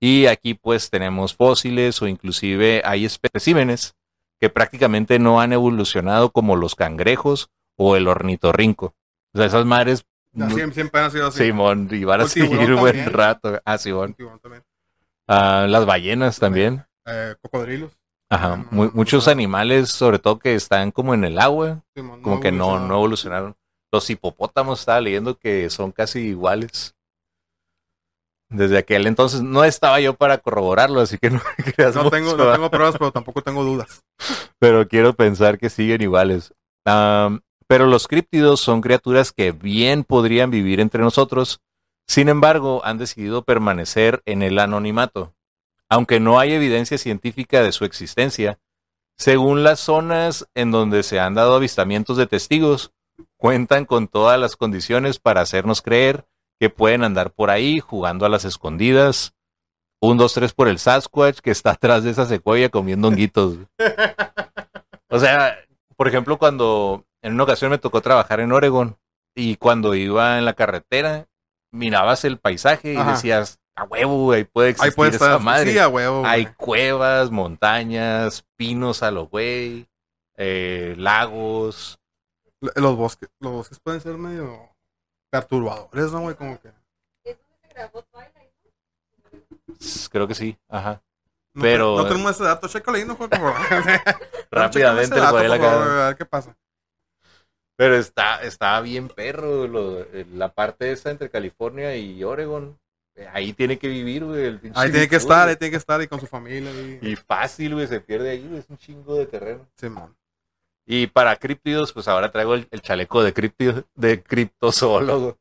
Y 0.00 0.26
aquí 0.26 0.54
pues 0.54 0.88
tenemos 0.90 1.34
fósiles 1.34 2.00
o 2.00 2.08
inclusive 2.08 2.82
hay 2.84 3.04
especímenes 3.04 3.94
que 4.40 4.48
prácticamente 4.48 5.18
no 5.18 5.40
han 5.40 5.52
evolucionado 5.52 6.30
como 6.32 6.56
los 6.56 6.74
cangrejos 6.74 7.50
o 7.76 7.96
el 7.96 8.08
ornitorrinco. 8.08 8.94
O 9.34 9.38
sea, 9.38 9.46
esas 9.46 9.66
madres, 9.66 10.04
Ya, 10.32 10.48
Siempre, 10.48 10.74
siempre 10.74 11.00
han 11.02 11.10
sido 11.10 11.26
así. 11.26 11.44
Simón, 11.44 11.88
y 11.90 12.04
van 12.04 12.20
a 12.22 12.28
seguir 12.28 12.72
un 12.72 12.80
buen 12.80 13.12
rato. 13.12 13.60
Ah, 13.64 13.76
Simón. 13.78 14.16
Ah, 15.26 15.66
las 15.68 15.84
ballenas 15.86 16.38
también. 16.38 16.84
Eh, 17.06 17.34
cocodrilos. 17.42 17.92
Ajá. 18.30 18.56
no, 18.56 18.66
mu- 18.70 18.84
no, 18.84 18.90
muchos 18.94 19.26
no. 19.26 19.32
animales, 19.32 19.90
sobre 19.90 20.18
todo 20.20 20.38
que 20.38 20.54
están 20.54 20.92
como 20.92 21.14
en 21.14 21.24
el 21.24 21.38
agua, 21.38 21.82
Simón, 21.94 22.22
como 22.22 22.40
que 22.40 22.52
no, 22.52 22.78
no 22.78 22.94
evolucionaron. 22.94 23.56
Los 23.92 24.08
hipopótamos 24.08 24.80
estaba 24.80 25.00
leyendo 25.00 25.36
que 25.36 25.68
son 25.68 25.90
casi 25.92 26.20
iguales. 26.20 26.94
Desde 28.50 28.78
aquel 28.78 29.06
entonces 29.06 29.42
no 29.42 29.62
estaba 29.62 30.00
yo 30.00 30.14
para 30.14 30.38
corroborarlo, 30.38 31.00
así 31.00 31.18
que 31.18 31.30
no 31.30 31.40
me 31.56 31.72
creas 31.72 31.94
No 31.94 32.10
tengo, 32.10 32.36
no 32.36 32.52
tengo 32.52 32.70
pruebas, 32.70 32.96
pero 32.98 33.12
tampoco 33.12 33.42
tengo 33.42 33.64
dudas. 33.64 34.02
pero 34.58 34.86
quiero 34.88 35.14
pensar 35.14 35.58
que 35.58 35.70
siguen 35.70 36.02
iguales. 36.02 36.52
Pero 36.84 37.86
los 37.86 38.08
críptidos 38.08 38.60
son 38.60 38.80
criaturas 38.80 39.32
que 39.32 39.52
bien 39.52 40.02
podrían 40.02 40.50
vivir 40.50 40.80
entre 40.80 41.02
nosotros, 41.02 41.60
sin 42.08 42.28
embargo 42.28 42.84
han 42.84 42.98
decidido 42.98 43.44
permanecer 43.44 44.22
en 44.26 44.42
el 44.42 44.58
anonimato. 44.58 45.32
Aunque 45.88 46.18
no 46.18 46.40
hay 46.40 46.52
evidencia 46.52 46.98
científica 46.98 47.62
de 47.62 47.70
su 47.70 47.84
existencia, 47.84 48.58
según 49.16 49.62
las 49.62 49.78
zonas 49.78 50.48
en 50.54 50.72
donde 50.72 51.04
se 51.04 51.20
han 51.20 51.34
dado 51.34 51.54
avistamientos 51.54 52.16
de 52.16 52.26
testigos, 52.26 52.92
cuentan 53.36 53.84
con 53.84 54.08
todas 54.08 54.40
las 54.40 54.56
condiciones 54.56 55.20
para 55.20 55.42
hacernos 55.42 55.82
creer 55.82 56.26
que 56.60 56.70
pueden 56.70 57.02
andar 57.02 57.32
por 57.32 57.50
ahí 57.50 57.80
jugando 57.80 58.26
a 58.26 58.28
las 58.28 58.44
escondidas. 58.44 59.34
Un, 60.02 60.18
dos, 60.18 60.34
tres 60.34 60.52
por 60.54 60.68
el 60.68 60.78
Sasquatch 60.78 61.40
que 61.40 61.50
está 61.50 61.70
atrás 61.72 62.04
de 62.04 62.10
esa 62.10 62.26
secuoya 62.26 62.68
comiendo 62.68 63.08
honguitos. 63.08 63.56
O 65.08 65.18
sea, 65.18 65.58
por 65.96 66.06
ejemplo, 66.06 66.38
cuando 66.38 67.04
en 67.22 67.34
una 67.34 67.44
ocasión 67.44 67.70
me 67.70 67.78
tocó 67.78 68.00
trabajar 68.00 68.40
en 68.40 68.52
Oregon 68.52 68.96
y 69.34 69.56
cuando 69.56 69.94
iba 69.94 70.38
en 70.38 70.44
la 70.44 70.54
carretera, 70.54 71.26
mirabas 71.72 72.24
el 72.24 72.38
paisaje 72.38 72.94
y 72.94 72.96
Ajá. 72.96 73.12
decías, 73.12 73.58
a 73.74 73.84
huevo, 73.84 74.32
puede 74.52 74.68
Ahí 74.68 74.70
existir 74.72 74.94
puede 74.94 75.10
esa 75.16 75.24
estar. 75.26 75.40
madre. 75.40 75.72
Sí, 75.72 75.78
a 75.78 75.88
huevo. 75.88 76.22
Hay 76.26 76.44
güey. 76.44 76.54
cuevas, 76.56 77.30
montañas, 77.30 78.44
pinos 78.56 79.02
a 79.02 79.10
lo 79.10 79.26
güey, 79.28 79.86
eh, 80.36 80.94
lagos. 80.98 81.98
Los 82.60 82.96
bosques, 82.96 83.30
los 83.40 83.52
bosques 83.52 83.80
pueden 83.80 84.00
ser 84.00 84.16
medio 84.18 84.68
perturbadores, 85.30 86.12
¿no, 86.12 86.20
güey? 86.20 86.34
Como 86.36 86.60
que. 86.60 86.68
¿Es 87.24 87.38
donde 87.38 87.56
se 87.68 87.68
grabó 87.74 88.02
Twilight? 88.02 88.52
S- 89.80 90.08
Creo 90.10 90.26
que 90.28 90.34
sí, 90.34 90.58
ajá. 90.68 91.02
No, 91.54 91.62
Pero- 91.62 91.96
no 91.96 92.06
tenemos 92.06 92.32
ese 92.32 92.44
dato. 92.44 92.68
Chécalo 92.68 92.96
ahí, 92.96 93.04
no, 93.04 93.16
por 93.16 93.28
favor. 93.28 93.54
Rápidamente 94.50 95.16
el 95.16 95.22
acá. 95.52 96.04
A 96.04 96.06
ver 96.08 96.16
qué 96.16 96.24
pasa. 96.24 96.56
Pero 97.76 97.96
está, 97.96 98.42
está 98.42 98.80
bien 98.82 99.08
perro 99.08 99.66
lo- 99.66 100.06
la 100.34 100.52
parte 100.52 100.92
esa 100.92 101.10
entre 101.10 101.30
California 101.30 101.96
y 101.96 102.22
Oregon. 102.22 102.78
Eh, 103.16 103.26
Ahí 103.32 103.52
tiene 103.52 103.78
que 103.78 103.88
vivir, 103.88 104.24
güey. 104.24 104.44
el 104.44 104.60
Ahí 104.74 104.90
tiene 104.92 105.08
que 105.08 105.16
estar, 105.16 105.44
güey. 105.44 105.50
ahí 105.50 105.56
tiene 105.56 105.70
que 105.72 105.76
estar 105.78 106.00
y 106.02 106.06
con 106.06 106.20
su 106.20 106.26
familia. 106.26 106.70
Y... 106.72 107.10
Y 107.12 107.16
fácil, 107.16 107.74
güey, 107.74 107.86
se 107.88 108.00
pierde 108.00 108.30
ahí, 108.30 108.46
güey, 108.46 108.60
es 108.60 108.68
un 108.68 108.76
chingo 108.78 109.16
de 109.16 109.26
terreno. 109.26 109.66
Simón. 109.76 110.14
Y 110.92 111.06
para 111.06 111.36
críptidos, 111.36 111.92
pues 111.92 112.08
ahora 112.08 112.32
traigo 112.32 112.54
el, 112.54 112.66
el 112.72 112.82
chaleco 112.82 113.22
de 113.22 113.32
criptido, 113.32 113.84
de 113.94 114.24
criptozoólogo. 114.24 115.38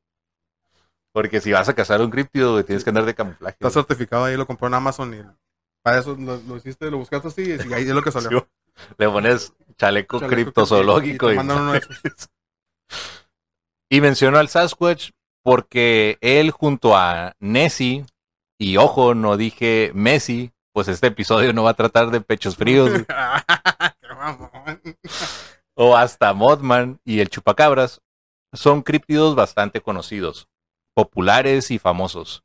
Porque 1.12 1.42
si 1.42 1.52
vas 1.52 1.68
a 1.68 1.74
cazar 1.74 2.02
un 2.02 2.12
críptido, 2.12 2.52
güey, 2.52 2.64
tienes 2.64 2.84
que 2.84 2.92
andar 2.92 3.06
de 3.06 3.16
camuflaje. 3.16 3.56
Está 3.60 3.72
certificado 3.72 4.26
ahí, 4.26 4.38
lo 4.38 4.46
compró 4.46 4.68
en 4.68 4.76
Amazon 4.76 5.12
y 5.12 5.24
para 5.82 5.98
eso 5.98 6.16
lo, 6.16 6.38
lo 6.38 6.58
hiciste, 6.58 6.92
lo 6.92 7.00
buscaste 7.00 7.30
así 7.30 7.42
y 7.68 7.74
ahí 7.74 7.82
es 7.82 7.90
lo 7.90 8.04
que 8.04 8.12
salió. 8.12 8.48
Le 9.00 9.10
pones 9.10 9.56
chaleco, 9.76 10.20
Chaleco 10.20 10.36
criptozoológico. 10.36 11.32
y 11.32 11.34
Y, 11.34 11.38
mandan 11.38 11.62
uno 11.62 11.72
de 11.72 11.80
esos. 11.80 12.00
y 13.90 14.02
menciono 14.02 14.38
al 14.38 14.50
Sasquatch 14.50 15.10
porque 15.42 16.20
él 16.22 16.52
junto 16.52 16.96
a 16.96 17.34
Nessie, 17.40 18.06
y 18.60 18.78
ojo, 18.78 19.16
no 19.16 19.36
dije 19.36 19.90
Messi, 19.96 20.52
pues 20.74 20.90
este 20.90 21.08
episodio 21.08 21.54
no 21.54 21.64
va 21.64 21.72
a 21.72 21.76
tratar 21.76 22.12
de 22.12 22.22
pechos 22.22 22.56
fríos. 22.56 22.92
o 25.76 25.96
hasta 25.96 26.34
Mothman 26.34 27.00
y 27.06 27.20
el 27.20 27.30
Chupacabras, 27.30 28.02
son 28.54 28.82
críptidos 28.82 29.36
bastante 29.36 29.82
conocidos, 29.82 30.48
populares 30.94 31.72
y 31.72 31.80
famosos. 31.80 32.44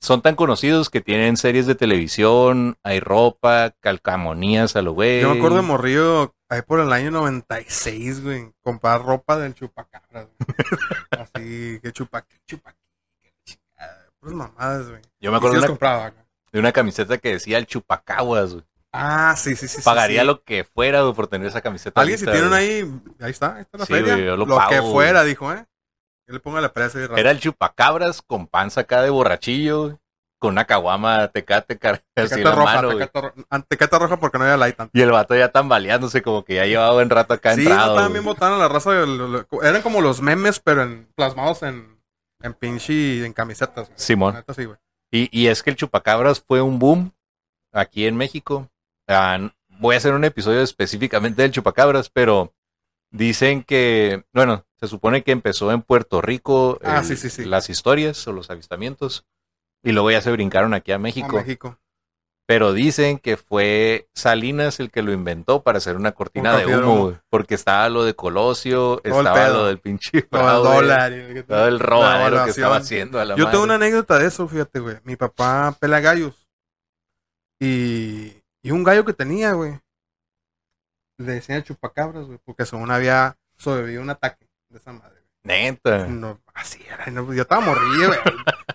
Son 0.00 0.22
tan 0.22 0.36
conocidos 0.36 0.90
que 0.90 1.00
tienen 1.00 1.36
series 1.36 1.66
de 1.66 1.74
televisión, 1.74 2.76
hay 2.84 3.00
ropa, 3.00 3.74
calcamonías 3.80 4.76
a 4.76 4.82
lo 4.82 4.92
güey. 4.92 5.22
Yo 5.22 5.32
me 5.32 5.38
acuerdo 5.38 5.56
de 5.56 5.62
Morrillo 5.62 6.34
ahí 6.48 6.62
por 6.62 6.78
el 6.78 6.92
año 6.92 7.10
96, 7.10 8.22
güey. 8.22 8.52
Comprar 8.62 9.02
ropa 9.02 9.36
del 9.38 9.54
chupacabras. 9.54 10.28
Así, 11.10 11.80
que 11.82 11.92
chupa, 11.92 12.22
que 12.22 12.36
chupa, 12.46 12.76
que 13.20 13.32
chingada. 13.44 14.06
Puras 14.20 14.36
mamadas, 14.36 14.88
güey. 14.88 15.02
Yo 15.20 15.32
me 15.32 15.38
acuerdo 15.38 15.54
de 15.54 15.60
una, 15.60 15.68
compraba 15.68 16.12
de 16.52 16.58
una 16.60 16.72
camiseta 16.72 17.18
que 17.18 17.32
decía 17.32 17.58
el 17.58 17.66
Chupacaguas. 17.66 18.52
güey. 18.52 18.64
Ah, 18.92 19.34
sí, 19.36 19.54
sí, 19.54 19.68
sí. 19.68 19.76
sí, 19.78 19.82
Pagaría 19.84 20.22
sí. 20.22 20.26
lo 20.26 20.42
que 20.42 20.64
fuera 20.64 21.02
güey, 21.02 21.14
por 21.14 21.26
tener 21.28 21.46
esa 21.48 21.60
camiseta. 21.60 22.00
Alguien 22.00 22.18
si 22.18 22.24
tienen 22.24 22.52
ahí, 22.52 22.90
ahí 23.20 23.30
está, 23.30 23.56
ahí 23.56 23.62
está 23.62 23.78
la 23.78 23.86
Sí, 23.86 23.92
feria. 23.92 24.14
güey, 24.14 24.26
yo 24.26 24.36
lo 24.36 24.46
lo 24.46 24.56
pago, 24.56 24.70
que 24.70 24.80
güey. 24.80 24.92
fuera, 24.92 25.24
dijo, 25.24 25.52
¿eh? 25.52 25.66
Yo 26.26 26.34
le 26.34 26.40
pongo 26.40 26.60
la 26.60 26.72
presa 26.72 26.98
y. 27.00 27.08
Era 27.18 27.30
el 27.30 27.40
Chupacabras 27.40 28.22
con 28.22 28.46
panza 28.46 28.82
acá 28.82 29.02
de 29.02 29.10
borrachillo, 29.10 29.98
con 30.38 30.52
una 30.52 30.64
caguama 30.64 31.28
tecate 31.28 31.74
así 31.82 32.00
Tecate 32.14 32.44
la 32.44 32.52
roja, 32.52 32.74
mano, 32.82 32.90
ro- 32.92 33.34
ah, 33.50 33.98
roja 33.98 34.16
porque 34.18 34.38
no 34.38 34.44
había 34.44 34.56
light 34.56 34.80
antes. 34.80 34.98
Y 34.98 35.02
el 35.02 35.10
vato 35.10 35.34
ya 35.36 35.50
tambaleándose, 35.50 36.22
como 36.22 36.44
que 36.44 36.54
ya 36.56 36.64
llevaba 36.66 36.92
buen 36.94 37.10
rato 37.10 37.34
acá 37.34 37.54
Sí, 37.54 37.60
entrado. 37.60 37.92
estaban 37.92 38.04
güey. 38.04 38.12
bien 38.12 38.24
botanas 38.24 38.58
la 38.58 38.68
raza. 38.68 38.90
eran 39.62 39.82
como 39.82 40.00
los 40.00 40.20
memes, 40.22 40.60
pero 40.60 40.82
en, 40.82 41.08
plasmados 41.14 41.62
en, 41.62 41.98
en 42.42 42.54
pinche, 42.54 43.24
en 43.24 43.32
camisetas. 43.34 43.90
Simón. 43.96 44.32
La 44.34 44.40
neta 44.40 44.54
sí, 44.54 44.64
güey. 44.64 44.78
Y, 45.10 45.28
y 45.38 45.46
es 45.48 45.62
que 45.62 45.70
el 45.70 45.76
chupacabras 45.76 46.40
fue 46.40 46.60
un 46.62 46.78
boom 46.78 47.12
aquí 47.72 48.06
en 48.06 48.16
México. 48.16 48.68
N- 49.08 49.52
voy 49.80 49.94
a 49.94 49.98
hacer 49.98 50.12
un 50.14 50.24
episodio 50.24 50.60
específicamente 50.60 51.42
del 51.42 51.50
chupacabras, 51.52 52.10
pero 52.10 52.52
dicen 53.10 53.62
que, 53.64 54.24
bueno, 54.32 54.64
se 54.78 54.86
supone 54.86 55.22
que 55.24 55.32
empezó 55.32 55.72
en 55.72 55.82
Puerto 55.82 56.20
Rico 56.20 56.78
Ah, 56.84 56.98
el- 56.98 57.04
sí, 57.04 57.16
sí, 57.16 57.30
sí. 57.30 57.44
las 57.44 57.70
historias 57.70 58.26
o 58.28 58.32
los 58.32 58.50
avistamientos 58.50 59.24
y 59.82 59.92
luego 59.92 60.10
ya 60.10 60.20
se 60.20 60.30
brincaron 60.32 60.74
aquí 60.74 60.92
a 60.92 60.96
A 60.96 60.98
México. 60.98 61.42
Pero 62.46 62.72
dicen 62.72 63.18
que 63.18 63.36
fue 63.36 64.08
Salinas 64.14 64.80
el 64.80 64.90
que 64.90 65.02
lo 65.02 65.12
inventó 65.12 65.62
para 65.62 65.78
hacer 65.78 65.96
una 65.96 66.12
cortina 66.12 66.54
Un 66.54 66.58
de 66.58 66.76
humo, 66.78 67.18
porque 67.28 67.54
estaba 67.54 67.88
lo 67.90 68.04
de 68.04 68.14
Colosio, 68.14 69.00
Todo 69.04 69.18
estaba 69.18 69.48
lo 69.50 69.66
del 69.66 69.78
pinche 69.80 70.22
Todo 70.22 70.56
el 70.56 70.62
dólar. 70.64 71.12
todo 71.46 71.68
el 71.68 71.74
la 71.74 71.78
robadero 71.84 72.44
que 72.44 72.50
estaba 72.50 72.76
haciendo 72.76 73.20
a 73.20 73.26
la 73.26 73.36
Yo 73.36 73.50
tengo 73.50 73.64
una 73.64 73.74
anécdota 73.74 74.18
de 74.18 74.28
eso, 74.28 74.48
fíjate, 74.48 74.80
güey. 74.80 74.96
Mi 75.04 75.16
papá 75.16 75.76
pela 75.78 76.00
gallos. 76.00 76.48
Y, 77.60 78.37
y 78.68 78.70
un 78.70 78.84
gallo 78.84 79.02
que 79.06 79.14
tenía, 79.14 79.52
güey. 79.54 79.80
Le 81.16 81.32
decían 81.32 81.62
chupacabras, 81.62 82.26
güey, 82.26 82.38
porque 82.44 82.66
según 82.66 82.90
había 82.90 83.38
sobrevivido 83.56 84.02
un 84.02 84.10
ataque 84.10 84.46
de 84.68 84.76
esa 84.78 84.92
madre. 84.92 85.22
Neta. 85.42 86.04
güey. 86.04 86.10
No, 86.10 86.38
así 86.52 86.84
era. 86.86 87.06
no, 87.06 87.32
yo 87.32 87.42
estaba 87.42 87.62
morrido, 87.64 88.08
güey. 88.08 88.20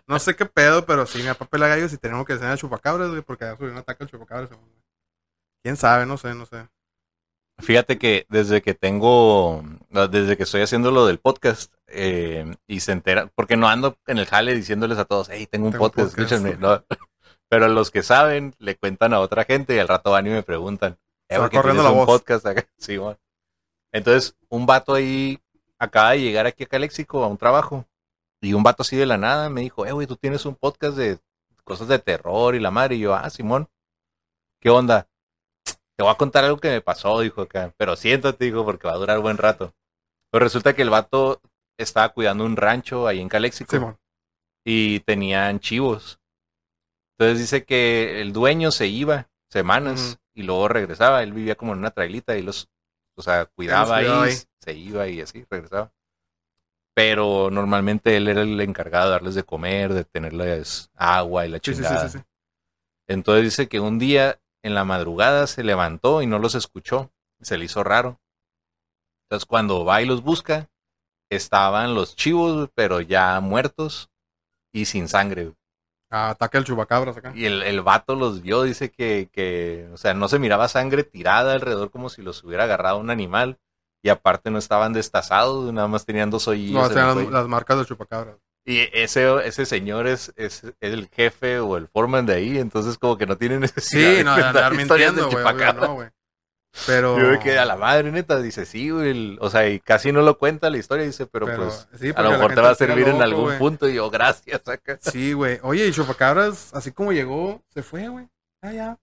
No 0.07 0.17
sé 0.17 0.35
qué 0.35 0.45
pedo, 0.45 0.85
pero 0.87 1.05
sí, 1.05 1.19
mi 1.19 1.27
papá 1.27 1.45
pela 1.45 1.67
gallos 1.67 1.93
y 1.93 1.97
tenemos 1.97 2.25
que 2.25 2.33
decir 2.33 2.57
chupacabras, 2.57 3.11
güey, 3.11 3.21
porque 3.21 3.43
había 3.45 3.55
sobrevivido 3.55 3.77
un 3.77 3.81
ataque 3.83 4.03
al 4.03 4.09
chupacabras. 4.09 4.49
según, 4.49 4.65
güey. 4.65 4.81
¿Quién 5.63 5.77
sabe? 5.77 6.07
No 6.07 6.17
sé, 6.17 6.33
no 6.33 6.47
sé. 6.47 6.67
Fíjate 7.59 7.99
que 7.99 8.25
desde 8.29 8.63
que 8.63 8.73
tengo, 8.73 9.63
desde 10.09 10.35
que 10.37 10.43
estoy 10.43 10.61
haciendo 10.63 10.89
lo 10.89 11.05
del 11.05 11.19
podcast 11.19 11.71
eh, 11.87 12.51
y 12.65 12.79
se 12.79 12.93
entera, 12.93 13.27
porque 13.35 13.57
no 13.57 13.69
ando 13.69 13.95
en 14.07 14.17
el 14.17 14.25
jale 14.25 14.55
diciéndoles 14.55 14.97
a 14.97 15.05
todos, 15.05 15.29
hey, 15.31 15.47
tengo 15.49 15.67
un 15.67 15.71
Tengo 15.71 15.85
un 15.85 15.91
podcast, 15.91 16.15
podcast". 16.15 16.31
escúchenme. 16.33 16.57
No. 16.59 16.83
Pero 17.53 17.67
los 17.67 17.91
que 17.91 18.01
saben 18.01 18.55
le 18.57 18.75
cuentan 18.75 19.13
a 19.13 19.19
otra 19.19 19.43
gente 19.43 19.75
y 19.75 19.77
al 19.77 19.87
rato 19.87 20.09
van 20.09 20.25
y 20.25 20.31
me 20.31 20.41
preguntan, 20.41 20.97
eh, 21.29 21.37
que 21.51 21.55
corriendo 21.57 21.83
la 21.83 21.91
un 21.91 21.97
voz. 21.97 22.07
podcast 22.07 22.47
acá. 22.47 22.67
Sí, 22.79 22.97
bueno. 22.97 23.19
Entonces, 23.91 24.35
un 24.49 24.65
vato 24.65 24.95
ahí 24.95 25.39
acaba 25.77 26.13
de 26.13 26.21
llegar 26.21 26.47
aquí 26.47 26.63
a 26.63 26.67
Caléxico 26.67 27.23
a 27.23 27.27
un 27.27 27.37
trabajo 27.37 27.85
y 28.41 28.53
un 28.53 28.63
vato 28.63 28.81
así 28.81 28.95
de 28.95 29.05
la 29.05 29.19
nada 29.19 29.49
me 29.51 29.61
dijo, 29.61 29.85
eh, 29.85 29.91
güey, 29.91 30.07
tú 30.07 30.15
tienes 30.15 30.47
un 30.47 30.55
podcast 30.55 30.97
de 30.97 31.19
cosas 31.63 31.87
de 31.89 31.99
terror 31.99 32.55
y 32.55 32.59
la 32.59 32.71
madre. 32.71 32.95
Y 32.95 33.01
yo, 33.01 33.13
ah, 33.13 33.29
Simón, 33.29 33.69
¿qué 34.59 34.71
onda? 34.71 35.07
Te 35.95 36.01
voy 36.01 36.11
a 36.11 36.15
contar 36.15 36.43
algo 36.45 36.57
que 36.57 36.71
me 36.71 36.81
pasó, 36.81 37.19
dijo 37.19 37.43
acá. 37.43 37.71
Pero 37.77 37.95
siéntate, 37.95 38.45
dijo, 38.45 38.65
porque 38.65 38.87
va 38.87 38.95
a 38.95 38.97
durar 38.97 39.19
buen 39.19 39.37
rato. 39.37 39.75
Pues 40.31 40.41
resulta 40.41 40.73
que 40.73 40.81
el 40.81 40.89
vato 40.89 41.39
estaba 41.77 42.09
cuidando 42.09 42.45
un 42.45 42.57
rancho 42.57 43.05
ahí 43.05 43.19
en 43.21 43.29
Caléxico 43.29 43.69
Simón. 43.75 43.99
y 44.65 45.01
tenían 45.01 45.59
chivos. 45.59 46.19
Entonces 47.17 47.39
dice 47.39 47.63
que 47.65 48.21
el 48.21 48.33
dueño 48.33 48.71
se 48.71 48.87
iba 48.87 49.29
semanas 49.49 50.19
y 50.33 50.43
luego 50.43 50.67
regresaba. 50.67 51.23
Él 51.23 51.33
vivía 51.33 51.55
como 51.55 51.73
en 51.73 51.79
una 51.79 51.91
trailita 51.91 52.35
y 52.37 52.41
los, 52.41 52.69
o 53.15 53.21
sea, 53.21 53.45
cuidaba 53.45 53.97
ahí, 53.97 54.33
se 54.59 54.73
iba 54.73 55.07
y 55.07 55.21
así, 55.21 55.45
regresaba. 55.49 55.91
Pero 56.95 57.49
normalmente 57.51 58.17
él 58.17 58.27
era 58.27 58.41
el 58.41 58.59
encargado 58.61 59.05
de 59.05 59.11
darles 59.11 59.35
de 59.35 59.43
comer, 59.43 59.93
de 59.93 60.05
tenerles 60.05 60.89
agua 60.95 61.45
y 61.45 61.49
la 61.49 61.57
sí, 61.57 61.73
chingada. 61.73 62.09
sí, 62.09 62.17
sí. 62.17 62.23
Entonces 63.07 63.43
dice 63.43 63.67
que 63.67 63.79
un 63.79 63.99
día 63.99 64.39
en 64.63 64.75
la 64.75 64.85
madrugada 64.85 65.47
se 65.47 65.63
levantó 65.63 66.21
y 66.21 66.27
no 66.27 66.39
los 66.39 66.55
escuchó. 66.55 67.11
Se 67.41 67.57
le 67.57 67.65
hizo 67.65 67.83
raro. 67.83 68.21
Entonces 69.25 69.45
cuando 69.45 69.85
va 69.85 70.01
y 70.01 70.05
los 70.05 70.23
busca, 70.23 70.69
estaban 71.29 71.95
los 71.95 72.15
chivos, 72.15 72.69
pero 72.73 73.01
ya 73.01 73.39
muertos 73.39 74.09
y 74.71 74.85
sin 74.85 75.07
sangre. 75.07 75.53
Ataque 76.13 76.57
al 76.57 76.63
chupacabras 76.63 77.17
acá. 77.17 77.31
Y 77.35 77.45
el, 77.45 77.63
el 77.63 77.81
vato 77.81 78.15
los 78.15 78.41
vio, 78.41 78.63
dice 78.63 78.91
que, 78.91 79.29
que, 79.31 79.89
o 79.93 79.97
sea, 79.97 80.13
no 80.13 80.27
se 80.27 80.39
miraba 80.39 80.67
sangre 80.67 81.03
tirada 81.03 81.53
alrededor 81.53 81.91
como 81.91 82.09
si 82.09 82.21
los 82.21 82.43
hubiera 82.43 82.65
agarrado 82.65 82.97
un 82.97 83.09
animal. 83.09 83.57
Y 84.05 84.09
aparte 84.09 84.51
no 84.51 84.57
estaban 84.57 84.91
destazados, 84.91 85.71
nada 85.71 85.87
más 85.87 86.05
tenían 86.05 86.29
dos 86.29 86.47
hoyillos. 86.47 86.89
No, 86.89 86.93
sean 86.93 87.31
las, 87.31 87.47
marcas 87.47 87.77
del 87.77 87.85
chupacabras. 87.85 88.35
Y 88.65 88.79
ese, 88.93 89.45
ese 89.45 89.65
señor 89.65 90.07
es, 90.07 90.33
es, 90.35 90.63
es 90.63 90.93
el 90.93 91.07
jefe 91.09 91.59
o 91.59 91.77
el 91.77 91.87
foreman 91.87 92.25
de 92.25 92.33
ahí, 92.35 92.57
entonces 92.57 92.97
como 92.97 93.17
que 93.17 93.25
no 93.25 93.37
tiene 93.37 93.59
necesidad 93.59 94.01
Sí, 94.01 94.23
de 94.23 94.81
historias 94.81 95.13
mintiendo, 95.13 95.29
del 95.29 95.47
obvio. 95.47 96.05
No. 96.05 96.11
Pero. 96.87 97.19
Yo 97.19 97.39
quedé 97.39 97.59
a 97.59 97.65
la 97.65 97.75
madre, 97.75 98.11
neta, 98.11 98.41
dice, 98.41 98.65
sí, 98.65 98.89
güey, 98.89 99.37
o 99.39 99.49
sea, 99.49 99.69
y 99.69 99.79
casi 99.79 100.11
no 100.11 100.21
lo 100.21 100.37
cuenta 100.37 100.69
la 100.69 100.77
historia, 100.77 101.05
dice, 101.05 101.27
pero, 101.27 101.45
pero- 101.45 101.63
pues 101.65 101.87
sí, 101.99 102.11
a 102.15 102.21
lo 102.21 102.31
mejor 102.31 102.55
te 102.55 102.61
va 102.61 102.71
a 102.71 102.75
servir 102.75 103.07
en 103.07 103.21
algún 103.21 103.45
güey. 103.45 103.59
punto, 103.59 103.87
y 103.87 103.93
yo, 103.95 104.09
gracias, 104.09 104.67
acá. 104.67 104.97
Sí, 105.01 105.33
güey. 105.33 105.59
Oye, 105.61 105.87
y 105.87 105.91
Chupacabras, 105.91 106.73
así 106.73 106.91
como 106.91 107.11
llegó, 107.11 107.61
se 107.69 107.83
fue, 107.83 108.07
güey. 108.07 108.27
Ya, 108.63 108.71
ya. 108.73 108.99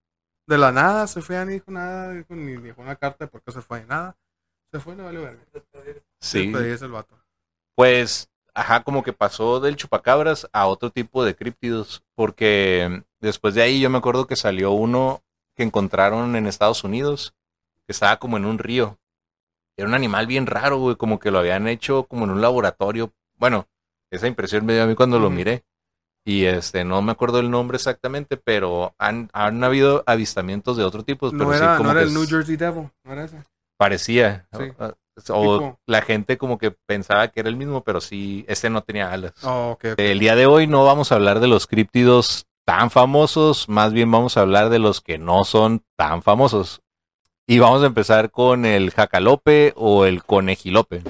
De 0.47 0.59
la 0.59 0.73
nada, 0.73 1.07
se 1.07 1.23
fue, 1.23 1.37
ya 1.37 1.45
ni 1.45 1.53
dijo 1.55 1.71
nada, 1.71 2.11
dijo, 2.13 2.35
ni 2.35 2.57
dejó 2.57 2.83
una 2.83 2.97
carta 2.97 3.25
de 3.25 3.31
por 3.31 3.41
qué 3.43 3.53
se 3.53 3.61
fue, 3.61 3.85
nada. 3.87 4.17
Se 4.73 4.81
fue, 4.81 4.97
le 4.97 5.03
valió 5.03 5.23
verga. 5.23 5.43
Sí, 6.21 6.53
el 6.53 6.91
vato. 6.91 7.17
pues, 7.77 8.29
ajá, 8.55 8.83
como 8.83 9.03
que 9.03 9.13
pasó 9.13 9.61
del 9.61 9.77
chupacabras 9.77 10.49
a 10.53 10.67
otro 10.67 10.91
tipo 10.91 11.25
de 11.25 11.35
críptidos, 11.37 12.03
porque 12.17 13.03
después 13.21 13.55
de 13.55 13.63
ahí 13.63 13.81
yo 13.81 13.91
me 13.91 13.99
acuerdo 13.99 14.27
que 14.27 14.37
salió 14.37 14.73
uno 14.73 15.23
que 15.57 15.63
encontraron 15.63 16.37
en 16.37 16.47
Estados 16.47 16.85
Unidos, 16.85 17.35
que 17.91 17.93
estaba 17.93 18.19
como 18.21 18.37
en 18.37 18.45
un 18.45 18.59
río. 18.61 19.01
Era 19.77 19.89
un 19.89 19.95
animal 19.95 20.29
bien 20.29 20.47
raro, 20.47 20.79
güey, 20.79 20.95
como 20.95 21.19
que 21.19 21.33
lo 21.33 21.41
habían 21.41 21.67
hecho 21.67 22.05
como 22.05 22.23
en 22.25 22.31
un 22.31 22.41
laboratorio. 22.41 23.13
Bueno, 23.37 23.67
esa 24.13 24.29
impresión 24.29 24.65
me 24.65 24.75
dio 24.75 24.85
a 24.85 24.87
mí 24.87 24.95
cuando 24.95 25.19
lo 25.19 25.29
miré. 25.29 25.65
Y 26.25 26.45
este, 26.45 26.85
no 26.85 27.03
me 27.03 27.11
acuerdo 27.11 27.41
el 27.41 27.51
nombre 27.51 27.75
exactamente, 27.79 28.37
pero 28.37 28.95
han, 28.97 29.29
han 29.33 29.65
habido 29.65 30.05
avistamientos 30.07 30.77
de 30.77 30.85
otro 30.85 31.03
tipo. 31.03 31.33
Pero 31.33 31.45
No 31.47 31.53
sí, 31.53 31.59
como 31.79 31.83
no 31.83 31.91
era 31.91 32.03
que 32.03 32.07
el 32.07 32.15
New 32.15 32.29
Jersey 32.29 32.55
Devil, 32.55 32.91
no 33.03 33.13
era 33.13 33.25
ese. 33.25 33.43
Parecía. 33.77 34.47
Sí. 34.53 34.71
O- 35.31 35.77
la 35.89 36.03
gente 36.03 36.39
como 36.39 36.59
que 36.59 36.71
pensaba 36.71 37.27
que 37.27 37.41
era 37.41 37.49
el 37.49 37.57
mismo, 37.57 37.83
pero 37.83 38.01
sí, 38.01 38.45
este 38.47 38.71
no 38.71 38.83
tenía 38.85 39.11
alas. 39.11 39.33
Oh. 39.43 39.77
El 39.97 40.21
día 40.21 40.37
de 40.37 40.47
hoy 40.47 40.69
no 40.69 40.85
vamos 40.85 41.11
a 41.11 41.17
hablar 41.17 41.41
de 41.41 41.49
los 41.49 41.67
críptidos 41.67 42.47
tan 42.65 42.93
famosos, 42.93 43.69
más 43.69 43.93
bien 43.93 44.13
vamos 44.13 44.37
a 44.37 44.43
hablar 44.43 44.69
de 44.71 44.79
los 44.79 45.01
que 45.01 45.19
no 45.19 45.43
son 45.43 45.83
tan 45.99 46.23
famosos. 46.23 46.83
Y 47.51 47.59
vamos 47.59 47.83
a 47.83 47.87
empezar 47.87 48.31
con 48.31 48.65
el 48.65 48.93
jacalope 48.93 49.73
o 49.75 50.05
el 50.05 50.23
conejilope. 50.23 51.03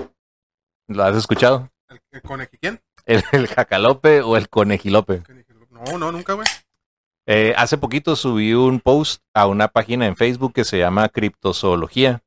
¿Lo 0.88 1.04
has 1.04 1.14
escuchado? 1.14 1.68
¿El, 1.90 2.00
el 2.12 2.22
coneji 2.22 2.56
quién? 2.56 2.80
El, 3.04 3.22
el 3.32 3.46
jacalope 3.46 4.22
o 4.22 4.38
el 4.38 4.48
conejilope. 4.48 5.22
No, 5.68 5.98
no, 5.98 6.10
nunca, 6.10 6.32
güey. 6.32 6.46
Eh, 7.26 7.52
hace 7.58 7.76
poquito 7.76 8.16
subí 8.16 8.54
un 8.54 8.80
post 8.80 9.22
a 9.34 9.46
una 9.46 9.68
página 9.68 10.06
en 10.06 10.16
Facebook 10.16 10.54
que 10.54 10.64
se 10.64 10.78
llama 10.78 11.10
Criptozoología 11.10 12.22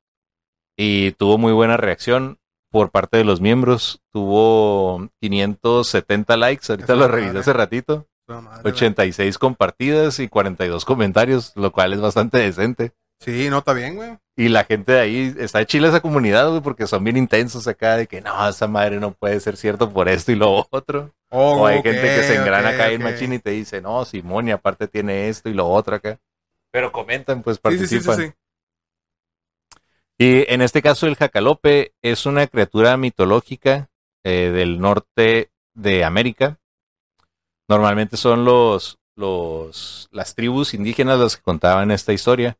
y 0.78 1.14
tuvo 1.14 1.40
muy 1.40 1.52
buena 1.52 1.78
reacción 1.78 2.38
por 2.70 2.92
parte 2.92 3.18
de 3.18 3.24
los 3.24 3.42
miembros. 3.42 4.04
Tuvo 4.12 5.10
570 5.22 6.38
likes, 6.38 6.68
ahorita 6.70 6.94
lo 6.94 7.08
madre. 7.08 7.14
revisé 7.14 7.40
hace 7.40 7.54
ratito. 7.54 8.08
Puta 8.28 8.42
madre, 8.42 8.62
güey. 8.62 8.76
86 8.76 9.40
compartidas 9.40 10.20
y 10.20 10.28
42 10.28 10.86
comentarios, 10.86 11.52
lo 11.56 11.72
cual 11.72 11.94
es 11.94 12.00
bastante 12.00 12.38
decente. 12.38 12.94
Sí, 13.24 13.50
no, 13.50 13.60
está 13.60 13.74
bien, 13.74 13.96
güey. 13.96 14.18
Y 14.36 14.50
la 14.50 14.66
gente 14.66 14.92
de 14.94 15.00
ahí, 15.00 15.36
está 15.38 15.66
chila 15.66 15.88
esa 15.88 16.02
comunidad, 16.02 16.50
güey, 16.50 16.62
porque 16.62 16.88
son 16.88 17.04
bien 17.04 17.18
intensos 17.18 17.68
acá 17.68 17.96
de 17.96 18.08
que 18.08 18.20
no, 18.22 18.50
esa 18.50 18.68
madre 18.68 19.00
no 19.00 19.14
puede 19.14 19.40
ser 19.40 19.56
cierto 19.58 19.92
por 19.94 20.10
esto 20.10 20.32
y 20.32 20.36
lo 20.36 20.66
otro. 20.72 21.14
Oh, 21.30 21.62
O 21.62 21.66
hay 21.68 21.82
gente 21.82 22.02
que 22.02 22.24
se 22.24 22.36
engrana 22.36 22.70
acá 22.70 22.90
en 22.90 23.02
ok. 23.02 23.02
machín 23.02 23.34
y 23.34 23.40
te 23.40 23.52
dice, 23.52 23.82
no, 23.82 24.04
Simón, 24.06 24.48
y 24.48 24.52
aparte 24.52 24.88
tiene 24.88 25.30
esto 25.30 25.50
y 25.50 25.54
lo 25.54 25.68
otro 25.70 25.96
acá. 25.96 26.20
Pero 26.72 26.92
comentan, 26.92 27.44
pues 27.44 27.60
sí, 27.66 27.88
sí, 27.88 28.00
participan. 28.00 28.18
sí. 28.18 28.34
Y 30.18 30.52
en 30.52 30.62
este 30.62 30.82
caso 30.82 31.08
el 31.08 31.16
jacalope 31.16 31.94
es 32.02 32.26
una 32.26 32.48
criatura 32.48 32.98
mitológica 32.98 33.90
eh, 34.24 34.52
del 34.54 34.80
norte 34.80 35.52
de 35.74 36.04
América. 36.04 36.60
Normalmente 37.68 38.18
son 38.18 38.46
los, 38.46 39.00
los, 39.16 40.08
las 40.12 40.36
tribus 40.36 40.74
indígenas 40.74 41.20
las 41.20 41.38
que 41.38 41.44
contaban 41.44 41.92
esta 41.92 42.14
historia. 42.14 42.58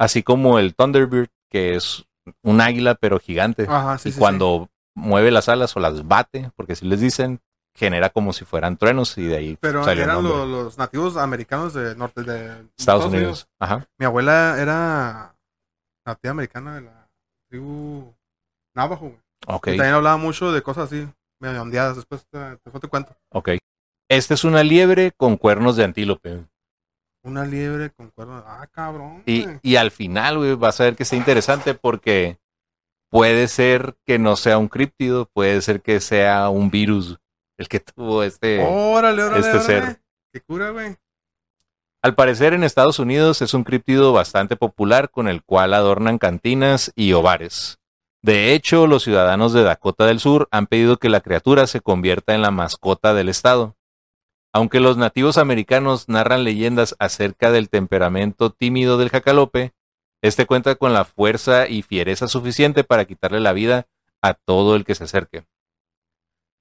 Así 0.00 0.22
como 0.22 0.58
el 0.58 0.74
Thunderbird, 0.74 1.28
que 1.50 1.76
es 1.76 2.06
un 2.42 2.62
águila 2.62 2.94
pero 2.94 3.20
gigante. 3.20 3.66
Ajá, 3.68 3.98
sí, 3.98 4.08
y 4.08 4.12
sí, 4.12 4.18
cuando 4.18 4.70
mueve 4.94 5.30
las 5.30 5.50
alas 5.50 5.76
o 5.76 5.80
las 5.80 6.08
bate, 6.08 6.50
porque 6.56 6.74
si 6.74 6.86
les 6.86 7.00
dicen, 7.00 7.40
genera 7.74 8.08
como 8.08 8.32
si 8.32 8.46
fueran 8.46 8.78
truenos 8.78 9.18
y 9.18 9.26
de 9.26 9.36
ahí. 9.36 9.58
Pero 9.60 9.84
salió 9.84 10.04
eran 10.04 10.22
los, 10.22 10.48
los 10.48 10.78
nativos 10.78 11.18
americanos 11.18 11.74
de 11.74 11.94
norte 11.96 12.22
de 12.22 12.64
Estados 12.78 13.04
Unidos. 13.04 13.46
Ajá. 13.58 13.86
Mi 13.98 14.06
abuela 14.06 14.56
era 14.58 15.34
nativa 16.06 16.30
americana 16.32 16.76
de 16.76 16.80
la 16.80 17.08
tribu 17.50 18.14
Navajo, 18.74 19.06
güey. 19.06 19.20
Y 19.74 19.76
también 19.76 19.94
hablaba 19.94 20.16
mucho 20.16 20.50
de 20.50 20.62
cosas 20.62 20.90
así, 20.90 21.06
medio 21.40 21.60
ondeadas. 21.60 21.96
Después 21.96 22.24
te, 22.30 22.38
después 22.38 22.80
te 22.80 22.88
cuento. 22.88 23.14
Ok. 23.32 23.50
Esta 24.08 24.32
es 24.32 24.44
una 24.44 24.62
liebre 24.62 25.12
con 25.12 25.36
cuernos 25.36 25.76
de 25.76 25.84
antílope. 25.84 26.44
Una 27.22 27.44
liebre 27.44 27.90
con 27.90 28.10
cuernos. 28.10 28.42
Ah, 28.46 28.66
cabrón. 28.70 29.22
Y, 29.26 29.46
y 29.62 29.76
al 29.76 29.90
final, 29.90 30.38
güey, 30.38 30.54
vas 30.54 30.80
a 30.80 30.84
ver 30.84 30.96
que 30.96 31.02
está 31.02 31.16
interesante 31.16 31.74
porque 31.74 32.38
puede 33.10 33.48
ser 33.48 33.96
que 34.06 34.18
no 34.18 34.36
sea 34.36 34.58
un 34.58 34.68
críptido, 34.68 35.26
puede 35.26 35.60
ser 35.60 35.82
que 35.82 36.00
sea 36.00 36.48
un 36.48 36.70
virus 36.70 37.18
el 37.58 37.68
que 37.68 37.80
tuvo 37.80 38.22
este. 38.22 38.64
Órale, 38.64 39.22
órale, 39.22 39.40
este 39.40 39.58
órale. 39.58 39.64
ser. 39.64 40.00
Qué 40.32 40.40
cura, 40.40 40.70
güey. 40.70 40.96
Al 42.02 42.14
parecer 42.14 42.54
en 42.54 42.64
Estados 42.64 42.98
Unidos 42.98 43.42
es 43.42 43.52
un 43.52 43.64
críptido 43.64 44.14
bastante 44.14 44.56
popular 44.56 45.10
con 45.10 45.28
el 45.28 45.42
cual 45.42 45.74
adornan 45.74 46.16
cantinas 46.16 46.92
y 46.94 47.12
hogares. 47.12 47.78
De 48.22 48.54
hecho, 48.54 48.86
los 48.86 49.02
ciudadanos 49.02 49.52
de 49.52 49.62
Dakota 49.62 50.06
del 50.06 50.20
Sur 50.20 50.48
han 50.50 50.66
pedido 50.66 50.96
que 50.96 51.10
la 51.10 51.20
criatura 51.20 51.66
se 51.66 51.82
convierta 51.82 52.34
en 52.34 52.40
la 52.40 52.50
mascota 52.50 53.12
del 53.12 53.28
estado. 53.28 53.76
Aunque 54.52 54.80
los 54.80 54.96
nativos 54.96 55.38
americanos 55.38 56.08
narran 56.08 56.44
leyendas 56.44 56.96
acerca 56.98 57.52
del 57.52 57.68
temperamento 57.68 58.50
tímido 58.50 58.98
del 58.98 59.10
jacalope, 59.10 59.72
este 60.22 60.46
cuenta 60.46 60.74
con 60.74 60.92
la 60.92 61.04
fuerza 61.04 61.68
y 61.68 61.82
fiereza 61.82 62.28
suficiente 62.28 62.84
para 62.84 63.04
quitarle 63.04 63.40
la 63.40 63.52
vida 63.52 63.86
a 64.22 64.34
todo 64.34 64.76
el 64.76 64.84
que 64.84 64.94
se 64.94 65.04
acerque. 65.04 65.44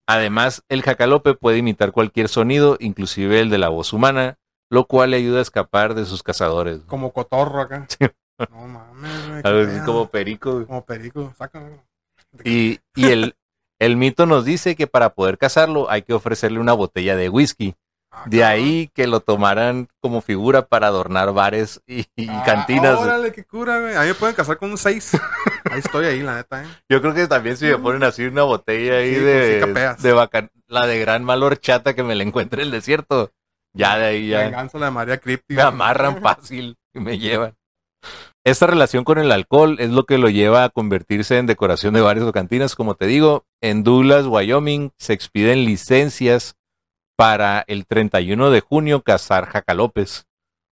Además, 0.08 0.64
el 0.70 0.82
jacalope 0.82 1.34
puede 1.34 1.58
imitar 1.58 1.92
cualquier 1.92 2.30
sonido, 2.30 2.78
inclusive 2.80 3.42
el 3.42 3.50
de 3.50 3.58
la 3.58 3.70
voz 3.70 3.94
humana, 3.94 4.40
lo 4.70 4.86
cual 4.86 5.12
le 5.12 5.18
ayuda 5.18 5.40
a 5.40 5.44
escapar 5.44 5.94
de 5.94 6.06
sus 6.06 6.24
cazadores. 6.24 6.82
Como 6.88 7.12
cotorro 7.12 7.62
acá. 7.62 7.88
No 8.52 8.68
mames, 8.70 9.44
güey. 9.44 9.86
como 9.86 10.08
perico. 10.08 10.66
Como 10.66 10.86
perico. 10.86 11.34
Sácalo. 11.38 11.84
Y, 12.46 12.80
y 12.96 13.08
el, 13.08 13.36
el 13.80 13.98
mito 13.98 14.26
nos 14.26 14.46
dice 14.46 14.76
que 14.76 14.88
para 14.88 15.10
poder 15.14 15.38
cazarlo 15.38 15.90
hay 15.90 16.02
que 16.04 16.14
ofrecerle 16.14 16.60
una 16.60 16.74
botella 16.74 17.16
de 17.16 17.30
whisky. 17.30 17.76
Ah, 18.12 18.24
De 18.26 18.40
cabrón. 18.40 18.58
ahí 18.60 18.90
que 18.96 19.06
lo 19.06 19.20
tomaran 19.20 19.88
como 20.02 20.22
figura 20.22 20.66
para 20.66 20.88
adornar 20.88 21.32
bares 21.32 21.80
y, 21.86 22.06
y 22.16 22.28
Ah, 22.28 22.42
cantinas. 22.46 22.98
Órale, 23.00 23.32
qué 23.32 23.44
cura, 23.46 23.80
güey. 23.80 23.96
A 23.96 24.02
mí 24.02 24.08
me 24.08 24.14
pueden 24.16 24.36
casar 24.36 24.58
con 24.58 24.72
un 24.72 24.78
6. 24.80 25.12
Ahí 25.72 25.80
estoy 25.80 26.06
ahí, 26.08 26.22
la 26.24 26.36
neta, 26.36 26.64
¿eh? 26.64 26.68
Yo 26.90 27.02
creo 27.02 27.14
que 27.14 27.28
también 27.28 27.56
si 27.56 27.66
me 27.66 27.78
ponen 27.78 28.02
así 28.04 28.26
una 28.26 28.42
botella 28.44 28.96
ahí 28.98 29.14
Sí, 29.14 29.20
de, 29.22 29.54
sí 29.62 29.68
capeas. 29.68 30.02
de 30.02 30.14
bacan- 30.16 30.50
la 30.68 30.88
de 30.88 31.00
gran 31.00 31.24
mal 31.24 31.44
horchata 31.44 31.94
que 31.94 32.02
me 32.02 32.16
la 32.16 32.24
encuentre 32.24 32.62
en 32.64 32.68
el 32.68 32.72
desierto, 32.72 33.32
ya 33.74 33.98
de 34.00 34.06
ahí 34.08 34.28
ya. 34.30 34.40
Venganza 34.40 34.80
de 34.80 34.90
María 34.90 35.18
Crypti. 35.20 35.54
me 35.54 35.62
amarran 35.62 36.22
fácil 36.22 36.78
y 36.96 37.00
me 37.00 37.20
llevan. 37.20 37.56
Esta 38.46 38.68
relación 38.68 39.04
con 39.04 39.18
el 39.18 39.32
alcohol 39.32 39.76
es 39.80 39.90
lo 39.90 40.06
que 40.06 40.18
lo 40.18 40.30
lleva 40.30 40.64
a 40.64 40.70
convertirse 40.70 41.38
en 41.38 41.46
decoración 41.46 41.94
de 41.94 42.02
bares 42.02 42.24
o 42.24 42.32
cantinas. 42.32 42.76
Como 42.76 42.96
te 42.96 43.06
digo, 43.06 43.46
en 43.62 43.84
Douglas, 43.84 44.26
Wyoming, 44.26 44.92
se 44.98 45.14
expiden 45.14 45.66
licencias 45.66 46.56
para 47.18 47.64
el 47.68 47.86
31 47.86 48.50
de 48.50 48.62
junio 48.62 49.02
cazar 49.02 49.46
jacalopes. 49.46 50.26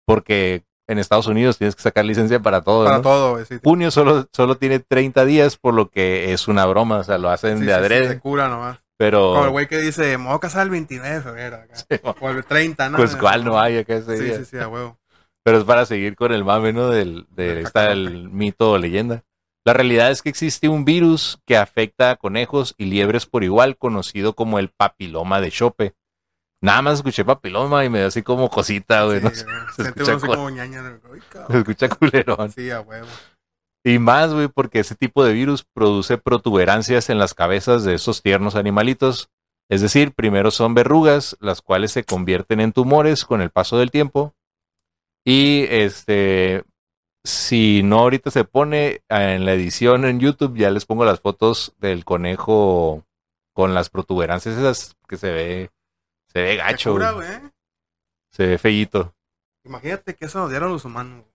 Porque 0.05 0.63
en 0.87 0.97
Estados 0.99 1.27
Unidos 1.27 1.57
tienes 1.57 1.75
que 1.75 1.81
sacar 1.81 2.05
licencia 2.05 2.39
para 2.39 2.61
todo. 2.61 2.85
Para 2.85 2.97
¿no? 2.97 3.03
todo. 3.03 3.43
Sí, 3.45 3.57
Junio 3.61 3.91
solo, 3.91 4.25
solo 4.31 4.55
tiene 4.55 4.79
30 4.79 5.25
días, 5.25 5.57
por 5.57 5.73
lo 5.73 5.89
que 5.89 6.31
es 6.31 6.47
una 6.47 6.65
broma. 6.65 6.99
O 6.99 7.03
sea, 7.03 7.17
lo 7.17 7.29
hacen 7.29 7.59
sí, 7.59 7.65
de 7.65 7.73
adrede. 7.73 8.03
sí, 8.03 8.09
de 8.13 8.19
cura 8.21 8.47
nomás. 8.47 8.79
pero, 8.97 9.33
Como 9.33 9.43
el 9.43 9.51
güey 9.51 9.67
que 9.67 9.79
dice, 9.79 10.17
me 10.17 10.27
voy 10.27 10.35
a 10.35 10.39
casar 10.39 10.63
el 10.63 10.69
29 10.69 11.15
de 11.15 11.21
febrero. 11.21 11.57
Acá. 11.57 12.15
O 12.21 12.29
el 12.29 12.45
30, 12.45 12.89
¿no? 12.91 12.97
pues, 12.97 13.17
¿cuál 13.17 13.43
no 13.43 13.59
hay 13.59 13.79
acá 13.79 13.95
ese 13.95 14.17
Sí, 14.17 14.23
día? 14.23 14.37
sí, 14.37 14.45
sí, 14.45 14.57
a 14.57 14.69
huevo. 14.69 14.97
Pero 15.47 15.59
es 15.59 15.63
para 15.63 15.85
seguir 15.85 16.17
con 16.17 16.33
el 16.33 16.43
mame, 16.43 16.73
¿no? 16.73 16.89
Del, 16.89 17.25
jacalope. 17.37 17.91
el 17.93 18.29
mito 18.29 18.71
o 18.71 18.77
leyenda. 18.77 19.23
La 19.65 19.71
realidad 19.71 20.11
es 20.11 20.21
que 20.21 20.27
existe 20.27 20.67
un 20.67 20.83
virus 20.83 21.39
que 21.45 21.55
afecta 21.55 22.11
a 22.11 22.17
conejos 22.17 22.75
y 22.77 22.83
liebres 22.83 23.25
por 23.27 23.45
igual, 23.45 23.77
conocido 23.77 24.33
como 24.33 24.59
el 24.59 24.71
papiloma 24.71 25.39
de 25.39 25.49
Chope. 25.49 25.95
Nada 26.61 26.81
más 26.81 26.95
escuché 26.95 27.23
papiloma 27.23 27.85
y 27.85 27.89
me 27.89 27.99
dio 27.99 28.07
así 28.09 28.23
como 28.23 28.49
cosita, 28.49 29.05
güey. 29.05 29.21
Sí, 29.21 29.45
no 29.45 29.73
Se 29.73 29.83
escucha 29.83 30.19
como 30.19 30.49
ñaña. 30.49 30.81
Ay, 30.85 31.21
se 31.21 31.27
cabrón. 31.29 31.57
escucha 31.59 31.87
culerón. 31.87 32.51
Sí, 32.51 32.69
a 32.69 32.81
huevo. 32.81 33.07
Y 33.85 33.99
más, 33.99 34.33
güey, 34.33 34.49
porque 34.49 34.81
ese 34.81 34.95
tipo 34.95 35.23
de 35.23 35.31
virus 35.31 35.63
produce 35.63 36.17
protuberancias 36.17 37.09
en 37.09 37.19
las 37.19 37.33
cabezas 37.33 37.85
de 37.85 37.93
esos 37.93 38.21
tiernos 38.21 38.55
animalitos, 38.55 39.29
Es 39.69 39.79
decir, 39.79 40.11
primero 40.11 40.51
son 40.51 40.73
verrugas, 40.73 41.37
las 41.39 41.61
cuales 41.61 41.93
se 41.93 42.03
convierten 42.03 42.59
en 42.59 42.73
tumores 42.73 43.23
con 43.23 43.41
el 43.41 43.49
paso 43.49 43.77
del 43.77 43.91
tiempo. 43.91 44.33
Y 45.29 45.65
este, 45.69 46.63
si 47.25 47.83
no 47.83 47.99
ahorita 47.99 48.31
se 48.31 48.45
pone 48.45 49.01
en 49.09 49.43
la 49.43 49.51
edición 49.51 50.05
en 50.05 50.21
YouTube, 50.21 50.55
ya 50.55 50.71
les 50.71 50.85
pongo 50.85 51.03
las 51.03 51.19
fotos 51.19 51.75
del 51.79 52.05
conejo 52.05 53.05
con 53.51 53.73
las 53.73 53.89
protuberancias 53.89 54.55
esas 54.57 54.95
que 55.05 55.17
se 55.17 55.31
ve, 55.33 55.69
se 56.31 56.41
ve 56.41 56.55
gacho. 56.55 56.93
Cura, 56.93 57.11
güey. 57.11 57.27
Se 58.31 58.47
ve 58.47 58.57
feíto. 58.57 59.13
Imagínate 59.65 60.15
que 60.15 60.27
eso 60.27 60.39
nos 60.39 60.49
dieron 60.49 60.71
los 60.71 60.85
humanos. 60.85 61.25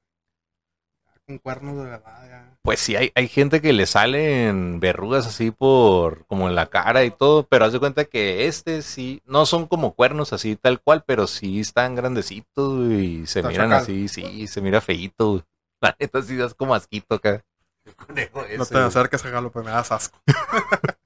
Con 1.27 1.39
cuernos 1.39 1.77
de 1.77 1.85
verdad, 1.85 2.29
ya. 2.29 2.57
Pues 2.63 2.81
sí, 2.81 2.97
hay, 2.97 3.13
hay 3.15 3.29
gente 3.29 3.61
que 3.61 3.73
le 3.73 3.87
salen 3.87 4.81
verrugas 4.81 5.27
así 5.27 5.51
por, 5.51 6.27
como 6.27 6.49
en 6.49 6.55
la 6.55 6.67
cara 6.67 7.05
y 7.05 7.11
todo, 7.11 7.47
pero 7.47 7.65
haz 7.65 7.73
de 7.73 7.79
cuenta 7.79 8.05
que 8.05 8.47
este 8.47 8.83
sí, 8.83 9.23
no 9.25 9.47
son 9.47 9.67
como 9.67 9.95
cuernos 9.95 10.33
así 10.33 10.57
tal 10.57 10.81
cual, 10.81 11.05
pero 11.07 11.27
sí 11.27 11.61
están 11.61 11.95
grandecitos 11.95 12.91
y 12.91 13.27
se 13.27 13.41
Está 13.41 13.49
miran 13.51 13.71
chacal. 13.71 13.83
así, 13.83 14.09
sí, 14.09 14.47
se 14.47 14.61
mira 14.61 14.81
feíto. 14.81 15.45
La 15.81 15.97
neta 15.99 16.23
sí 16.23 16.41
es 16.41 16.55
como 16.55 16.75
asquito 16.75 17.17
acá. 17.17 17.45
No 18.57 18.65
te 18.65 18.79
acerques 18.79 19.25
a 19.25 19.31
Galo, 19.31 19.51
pues 19.51 19.65
me 19.65 19.71
das 19.73 19.91
asco. 19.91 20.21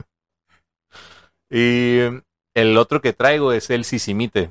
Y 1.48 2.00
eh, 2.00 2.22
el 2.55 2.76
otro 2.76 3.00
que 3.00 3.12
traigo 3.12 3.52
es 3.52 3.70
el 3.70 3.85
sisimite. 3.85 4.50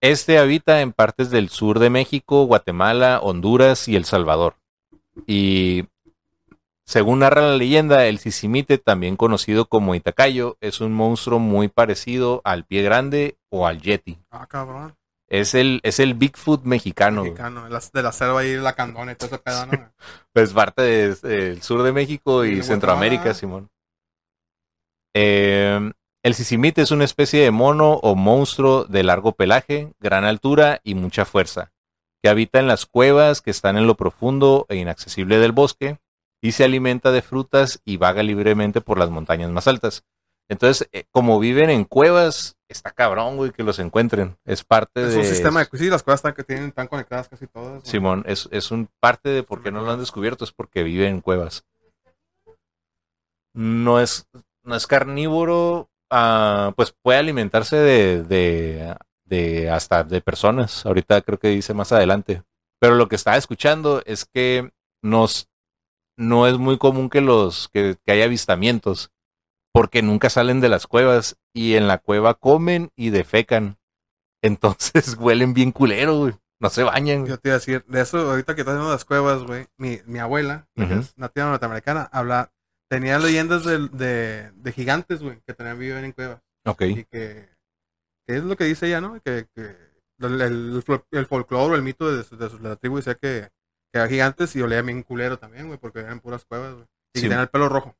Este 0.00 0.38
habita 0.38 0.80
en 0.80 0.92
partes 0.92 1.30
del 1.30 1.48
sur 1.48 1.78
de 1.80 1.90
México, 1.90 2.44
Guatemala, 2.44 3.18
Honduras 3.22 3.88
y 3.88 3.96
El 3.96 4.04
Salvador. 4.04 4.56
Y 5.26 5.86
según 6.84 7.18
narra 7.20 7.42
la 7.42 7.56
leyenda, 7.56 8.06
el 8.06 8.18
sisimite, 8.18 8.78
también 8.78 9.16
conocido 9.16 9.66
como 9.66 9.94
Itacayo, 9.96 10.56
es 10.60 10.80
un 10.80 10.92
monstruo 10.92 11.38
muy 11.40 11.68
parecido 11.68 12.40
al 12.44 12.64
pie 12.64 12.82
grande 12.82 13.36
o 13.50 13.66
al 13.66 13.82
yeti. 13.82 14.18
Ah, 14.30 14.46
cabrón. 14.46 14.94
Es 15.26 15.54
el, 15.54 15.80
es 15.82 15.98
el 16.00 16.14
Bigfoot 16.14 16.62
mexicano. 16.64 17.24
Mexicano. 17.24 17.64
de 17.64 17.70
la- 17.70 17.82
De 17.92 18.02
la 18.02 18.12
selva 18.12 18.40
ahí, 18.40 18.56
la 18.56 18.72
candona 18.74 19.12
y 19.12 19.14
todo 19.16 19.26
ese 19.26 19.38
pedo, 19.38 19.66
¿no? 19.66 19.72
güey? 19.76 19.88
Pues 20.32 20.52
parte 20.54 20.80
de- 20.82 21.14
del 21.16 21.62
sur 21.62 21.82
de 21.82 21.92
México 21.92 22.44
Y 22.46 22.60
y 22.60 22.62
Centroamérica. 22.62 23.34
Simón. 23.34 23.68
Eh, 25.14 25.90
el 26.22 26.34
sisimite 26.34 26.82
es 26.82 26.90
una 26.90 27.04
especie 27.04 27.42
de 27.42 27.50
mono 27.50 27.94
o 27.94 28.14
monstruo 28.14 28.84
de 28.84 29.02
largo 29.02 29.32
pelaje, 29.32 29.92
gran 30.00 30.24
altura 30.24 30.80
y 30.82 30.94
mucha 30.94 31.24
fuerza, 31.24 31.72
que 32.22 32.28
habita 32.28 32.58
en 32.58 32.66
las 32.66 32.86
cuevas 32.86 33.40
que 33.40 33.50
están 33.50 33.76
en 33.76 33.86
lo 33.86 33.94
profundo 33.94 34.66
e 34.68 34.76
inaccesible 34.76 35.38
del 35.38 35.52
bosque 35.52 35.98
y 36.40 36.52
se 36.52 36.64
alimenta 36.64 37.12
de 37.12 37.22
frutas 37.22 37.80
y 37.84 37.96
vaga 37.96 38.22
libremente 38.22 38.80
por 38.80 38.98
las 38.98 39.10
montañas 39.10 39.50
más 39.50 39.68
altas. 39.68 40.04
Entonces, 40.50 40.88
eh, 40.92 41.04
como 41.10 41.38
viven 41.38 41.68
en 41.68 41.84
cuevas, 41.84 42.56
está 42.68 42.90
cabrón, 42.90 43.36
güey, 43.36 43.50
que 43.50 43.62
los 43.62 43.78
encuentren. 43.78 44.38
Es 44.44 44.64
parte 44.64 45.02
Es 45.02 45.12
de... 45.12 45.18
un 45.18 45.24
sistema 45.24 45.64
de... 45.64 45.78
Sí, 45.78 45.90
las 45.90 46.02
cosas 46.02 46.20
están, 46.20 46.34
que 46.34 46.44
tienen, 46.44 46.68
están 46.68 46.88
conectadas 46.88 47.28
casi 47.28 47.46
todas. 47.46 47.86
Simón, 47.86 48.24
es, 48.26 48.48
es 48.50 48.70
un 48.70 48.88
parte 48.98 49.28
de 49.28 49.42
por 49.42 49.62
qué 49.62 49.70
no 49.70 49.82
lo 49.82 49.90
han 49.90 50.00
descubierto, 50.00 50.44
es 50.44 50.52
porque 50.52 50.82
vive 50.82 51.06
en 51.06 51.20
cuevas. 51.20 51.64
No 53.52 54.00
es, 54.00 54.26
no 54.62 54.74
es 54.74 54.86
carnívoro, 54.86 55.90
ah, 56.10 56.72
pues 56.76 56.94
puede 57.02 57.18
alimentarse 57.18 57.76
de, 57.76 58.22
de, 58.22 58.96
de 59.24 59.70
hasta 59.70 60.04
de 60.04 60.20
personas. 60.20 60.84
Ahorita 60.86 61.20
creo 61.22 61.38
que 61.38 61.48
dice 61.48 61.74
más 61.74 61.92
adelante. 61.92 62.42
Pero 62.80 62.94
lo 62.94 63.08
que 63.08 63.16
estaba 63.16 63.36
escuchando 63.36 64.02
es 64.06 64.24
que 64.24 64.70
nos, 65.02 65.48
no 66.16 66.46
es 66.46 66.58
muy 66.58 66.78
común 66.78 67.10
que 67.10 67.20
los, 67.20 67.68
que, 67.68 67.96
que 68.04 68.12
haya 68.12 68.24
avistamientos, 68.24 69.10
porque 69.72 70.02
nunca 70.02 70.30
salen 70.30 70.60
de 70.60 70.68
las 70.68 70.86
cuevas 70.86 71.36
y 71.52 71.74
en 71.74 71.88
la 71.88 71.98
cueva 71.98 72.34
comen 72.34 72.90
y 72.96 73.10
defecan. 73.10 73.78
Entonces 74.42 75.16
huelen 75.18 75.54
bien 75.54 75.72
culero, 75.72 76.18
güey. 76.18 76.34
No 76.60 76.70
se 76.70 76.82
bañan. 76.82 77.20
güey. 77.20 77.30
Yo 77.30 77.38
te 77.38 77.48
iba 77.48 77.56
a 77.56 77.58
decir, 77.58 77.84
de 77.86 78.00
eso, 78.00 78.18
ahorita 78.30 78.54
que 78.54 78.62
estás 78.62 78.74
haciendo 78.74 78.92
las 78.92 79.04
cuevas, 79.04 79.42
güey, 79.44 79.66
mi, 79.76 80.00
mi 80.06 80.18
abuela, 80.18 80.66
que 80.74 80.82
es 80.82 81.16
nativa 81.16 81.46
norteamericana, 81.46 82.08
habla, 82.12 82.52
tenía 82.90 83.18
leyendas 83.18 83.64
de, 83.64 83.88
de, 83.88 84.50
de 84.52 84.72
gigantes, 84.72 85.22
güey, 85.22 85.40
que 85.46 85.54
tenían 85.54 85.78
viven 85.78 86.04
en 86.04 86.12
cuevas. 86.12 86.40
Ok. 86.66 86.82
Y 86.82 87.04
que, 87.04 87.48
que 88.26 88.36
es 88.36 88.42
lo 88.44 88.56
que 88.56 88.64
dice 88.64 88.86
ella, 88.86 89.00
¿no? 89.00 89.20
Que, 89.22 89.46
que 89.54 89.76
el, 90.20 90.40
el, 90.40 90.84
fol- 90.84 91.04
el 91.12 91.26
folclore 91.26 91.72
o 91.72 91.76
el 91.76 91.82
mito 91.82 92.10
de, 92.10 92.18
de, 92.18 92.24
su- 92.24 92.36
de 92.58 92.68
la 92.68 92.76
tribu 92.76 92.96
decía 92.96 93.14
que, 93.14 93.48
que 93.92 93.98
eran 93.98 94.08
gigantes 94.10 94.54
y 94.56 94.62
olía 94.62 94.82
bien 94.82 95.02
culero 95.02 95.38
también, 95.38 95.66
güey, 95.66 95.78
porque 95.78 96.00
eran 96.00 96.20
puras 96.20 96.44
cuevas, 96.44 96.74
güey. 96.74 96.84
Y 97.14 97.18
Sí. 97.18 97.22
que 97.22 97.28
tenían 97.28 97.40
el 97.40 97.48
pelo 97.48 97.68
rojo. 97.68 97.96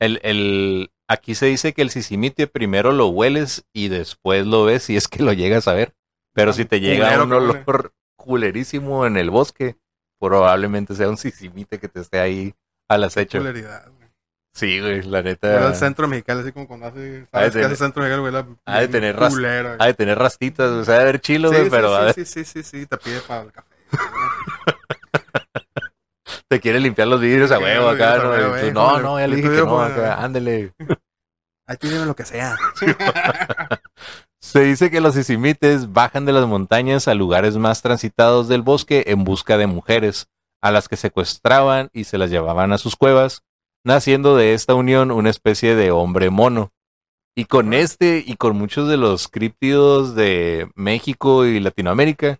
El, 0.00 0.20
el, 0.24 0.90
aquí 1.08 1.34
se 1.34 1.46
dice 1.46 1.72
que 1.72 1.82
el 1.82 1.90
sisimite 1.90 2.46
primero 2.48 2.92
lo 2.92 3.06
hueles 3.08 3.64
y 3.72 3.88
después 3.88 4.46
lo 4.46 4.64
ves 4.64 4.82
si 4.84 4.96
es 4.96 5.08
que 5.08 5.22
lo 5.22 5.32
llegas 5.32 5.68
a 5.68 5.74
ver. 5.74 5.94
Pero 6.34 6.50
Ah, 6.50 6.54
si 6.54 6.64
te 6.64 6.80
llega 6.80 7.06
culero 7.06 7.24
un 7.24 7.32
olor 7.32 7.92
culerísimo 8.16 9.06
en 9.06 9.16
el 9.16 9.30
bosque, 9.30 9.76
probablemente 10.20 10.94
sea 10.94 11.08
un 11.08 11.16
sisimite 11.16 11.78
que 11.78 11.88
te 11.88 12.00
esté 12.00 12.18
ahí 12.20 12.54
al 12.88 13.04
acecho. 13.04 13.38
Culeridad, 13.38 13.90
güey. 13.90 14.01
Sí, 14.54 14.80
güey, 14.80 15.02
la 15.02 15.20
Era 15.20 15.30
neta. 15.30 15.68
el 15.68 15.74
centro 15.74 16.06
mexicano, 16.08 16.40
así 16.40 16.52
como 16.52 16.68
cuando 16.68 16.86
hace, 16.86 17.26
¿sabes 17.32 17.52
qué 17.56 17.64
hace 17.64 17.76
centro 17.76 18.02
mexicano, 18.02 18.20
güey? 18.22 18.32
La, 18.34 18.46
ha 18.66 18.80
de 18.80 18.88
tener 18.88 19.16
ras- 19.16 19.32
culera, 19.32 19.68
güey. 19.70 19.76
Ha 19.80 19.86
de 19.86 19.94
tener 19.94 20.18
rastitas, 20.18 20.70
o 20.70 20.84
sea, 20.84 20.96
de 20.96 21.00
haber 21.02 21.20
chilo, 21.20 21.48
Sí, 21.48 21.54
güey, 21.54 21.64
sí, 21.64 21.70
pero 21.70 21.88
sí, 21.88 21.94
a 21.94 22.00
ver, 22.04 22.14
sí, 22.14 22.24
sí, 22.26 22.44
sí, 22.44 22.62
sí, 22.62 22.86
te 22.86 22.96
pide 22.98 23.20
para 23.20 23.42
el 23.44 23.52
café. 23.52 23.68
te 26.48 26.60
quiere 26.60 26.80
limpiar 26.80 27.08
los 27.08 27.20
vidrios 27.20 27.50
a 27.50 27.58
huevo 27.58 27.88
acá, 27.88 28.18
¿no? 28.18 28.30
huevo, 28.30 28.58
Y 28.58 28.60
tú, 28.68 28.72
no, 28.74 29.00
no, 29.00 29.18
ya 29.18 29.26
le 29.26 29.36
dije 29.36 29.48
que 29.48 29.56
no, 29.56 29.80
acá, 29.80 30.22
ándele. 30.22 30.72
Ahí 31.66 31.76
pídeme 31.78 32.04
lo 32.06 32.14
que 32.16 32.24
sea. 32.24 32.56
Se 34.40 34.60
dice 34.60 34.90
que 34.90 35.00
los 35.00 35.14
sisimites 35.14 35.92
bajan 35.92 36.26
de 36.26 36.32
las 36.32 36.46
montañas 36.46 37.06
a 37.08 37.14
lugares 37.14 37.56
más 37.56 37.80
transitados 37.80 38.48
del 38.48 38.62
bosque 38.62 39.04
en 39.06 39.24
busca 39.24 39.56
de 39.56 39.66
mujeres, 39.68 40.26
a 40.60 40.70
las 40.72 40.88
que 40.88 40.96
secuestraban 40.96 41.88
y 41.92 42.04
se 42.04 42.18
las 42.18 42.28
llevaban 42.30 42.72
a 42.72 42.78
sus 42.78 42.96
cuevas, 42.96 43.42
naciendo 43.84 44.36
de 44.36 44.54
esta 44.54 44.74
unión 44.74 45.10
una 45.10 45.30
especie 45.30 45.74
de 45.74 45.90
hombre 45.90 46.30
mono. 46.30 46.72
Y 47.34 47.46
con 47.46 47.72
este 47.72 48.22
y 48.26 48.36
con 48.36 48.56
muchos 48.56 48.88
de 48.88 48.98
los 48.98 49.28
críptidos 49.28 50.14
de 50.14 50.70
México 50.74 51.46
y 51.46 51.60
Latinoamérica, 51.60 52.38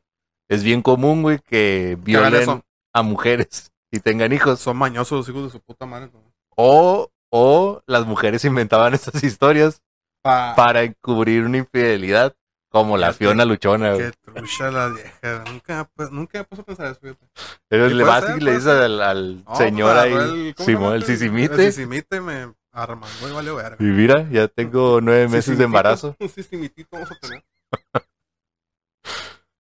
es 0.51 0.63
bien 0.63 0.83
común, 0.83 1.23
güey, 1.23 1.39
que 1.39 1.97
violen 2.03 2.63
a 2.95 3.03
mujeres 3.03 3.73
y 3.91 4.01
tengan 4.01 4.33
hijos. 4.33 4.61
Son 4.61 4.77
mañosos 4.77 5.19
los 5.19 5.29
hijos 5.31 5.45
de 5.45 5.51
su 5.51 5.61
puta 5.61 5.87
madre. 5.87 6.11
¿no? 6.13 6.21
O, 6.57 7.11
o 7.31 7.83
las 7.87 8.07
mujeres 8.07 8.45
inventaban 8.45 8.93
estas 8.95 9.23
historias 9.25 9.81
Pa- 10.23 10.55
para 10.55 10.83
encubrir 10.83 11.45
una 11.45 11.59
infidelidad, 11.59 12.37
como 12.73 12.97
la. 12.97 13.13
Fiona 13.13 13.45
Luchona. 13.45 13.93
güey. 13.95 14.11
Qué 14.11 14.33
trucha 14.33 14.71
la 14.73 14.89
vieja. 14.89 15.45
Nunca, 15.49 15.89
pues, 15.95 16.11
nunca 16.11 16.39
me 16.39 16.45
puse 16.45 16.63
a 16.63 16.65
pensar 16.65 16.87
eso, 16.91 17.01
fíjate. 17.01 17.27
Pero 17.69 17.89
le 17.89 18.03
vas 18.05 18.25
y 18.37 18.41
le 18.41 18.51
dices 18.53 18.67
al, 18.67 19.01
al 19.03 19.45
No, 19.45 19.55
señor 19.57 19.93
pues, 19.93 20.03
ahí, 20.05 20.13
el- 20.49 20.55
¿cómo 20.57 20.65
se 20.67 20.73
Simón, 20.73 20.95
el 20.95 21.05
sisimite. 21.05 21.55
El 21.67 21.73
sisimite 21.73 22.21
me 22.21 22.53
arremangó 22.73 23.29
y 23.29 23.33
valió 23.33 23.55
verga. 23.57 23.77
Y 23.79 23.85
mira, 23.85 24.27
ya 24.31 24.49
tengo 24.49 25.01
nueve 25.03 25.29
meses 25.29 25.57
de 25.59 25.65
embarazo. 25.65 26.17
Un 26.21 26.29
sisimitito 26.29 26.89
vamos 26.93 27.11
a 27.13 27.15
tener. 27.21 27.45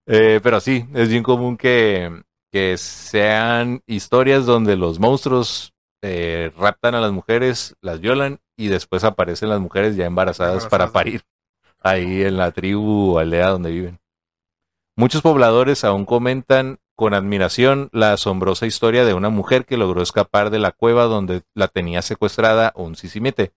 Eh, 0.07 0.41
pero 0.43 0.59
sí, 0.61 0.85
es 0.95 1.09
bien 1.09 1.23
común 1.23 1.57
que, 1.57 2.25
que 2.51 2.77
sean 2.77 3.83
historias 3.87 4.45
donde 4.47 4.77
los 4.77 4.99
monstruos 4.99 5.75
eh, 6.03 6.51
raptan 6.59 6.97
a 6.97 7.01
las 7.01 7.13
mujeres, 7.13 7.77
las 7.81 8.01
violan 8.01 8.41
y 8.57 8.67
después 8.67 9.05
aparecen 9.05 9.49
las 9.49 9.61
mujeres 9.61 9.95
ya 9.95 10.05
embarazadas 10.07 10.67
para 10.67 10.91
parir 10.91 11.23
ahí 11.85 12.23
en 12.23 12.37
la 12.37 12.51
tribu 12.53 13.15
o 13.15 13.19
aldea 13.19 13.49
donde 13.49 13.71
viven. 13.71 14.01
Muchos 14.97 15.23
pobladores 15.23 15.85
aún 15.85 16.05
comentan 16.05 16.79
con 16.95 17.15
admiración 17.15 17.89
la 17.93 18.13
asombrosa 18.13 18.67
historia 18.67 19.05
de 19.05 19.15
una 19.15 19.31
mujer 19.31 19.65
que 19.65 19.77
logró 19.77 20.03
escapar 20.03 20.51
de 20.51 20.59
la 20.59 20.73
cueva 20.73 21.05
donde 21.05 21.43
la 21.55 21.69
tenía 21.69 22.03
secuestrada 22.03 22.73
un 22.77 22.95
sisimite. 22.97 23.53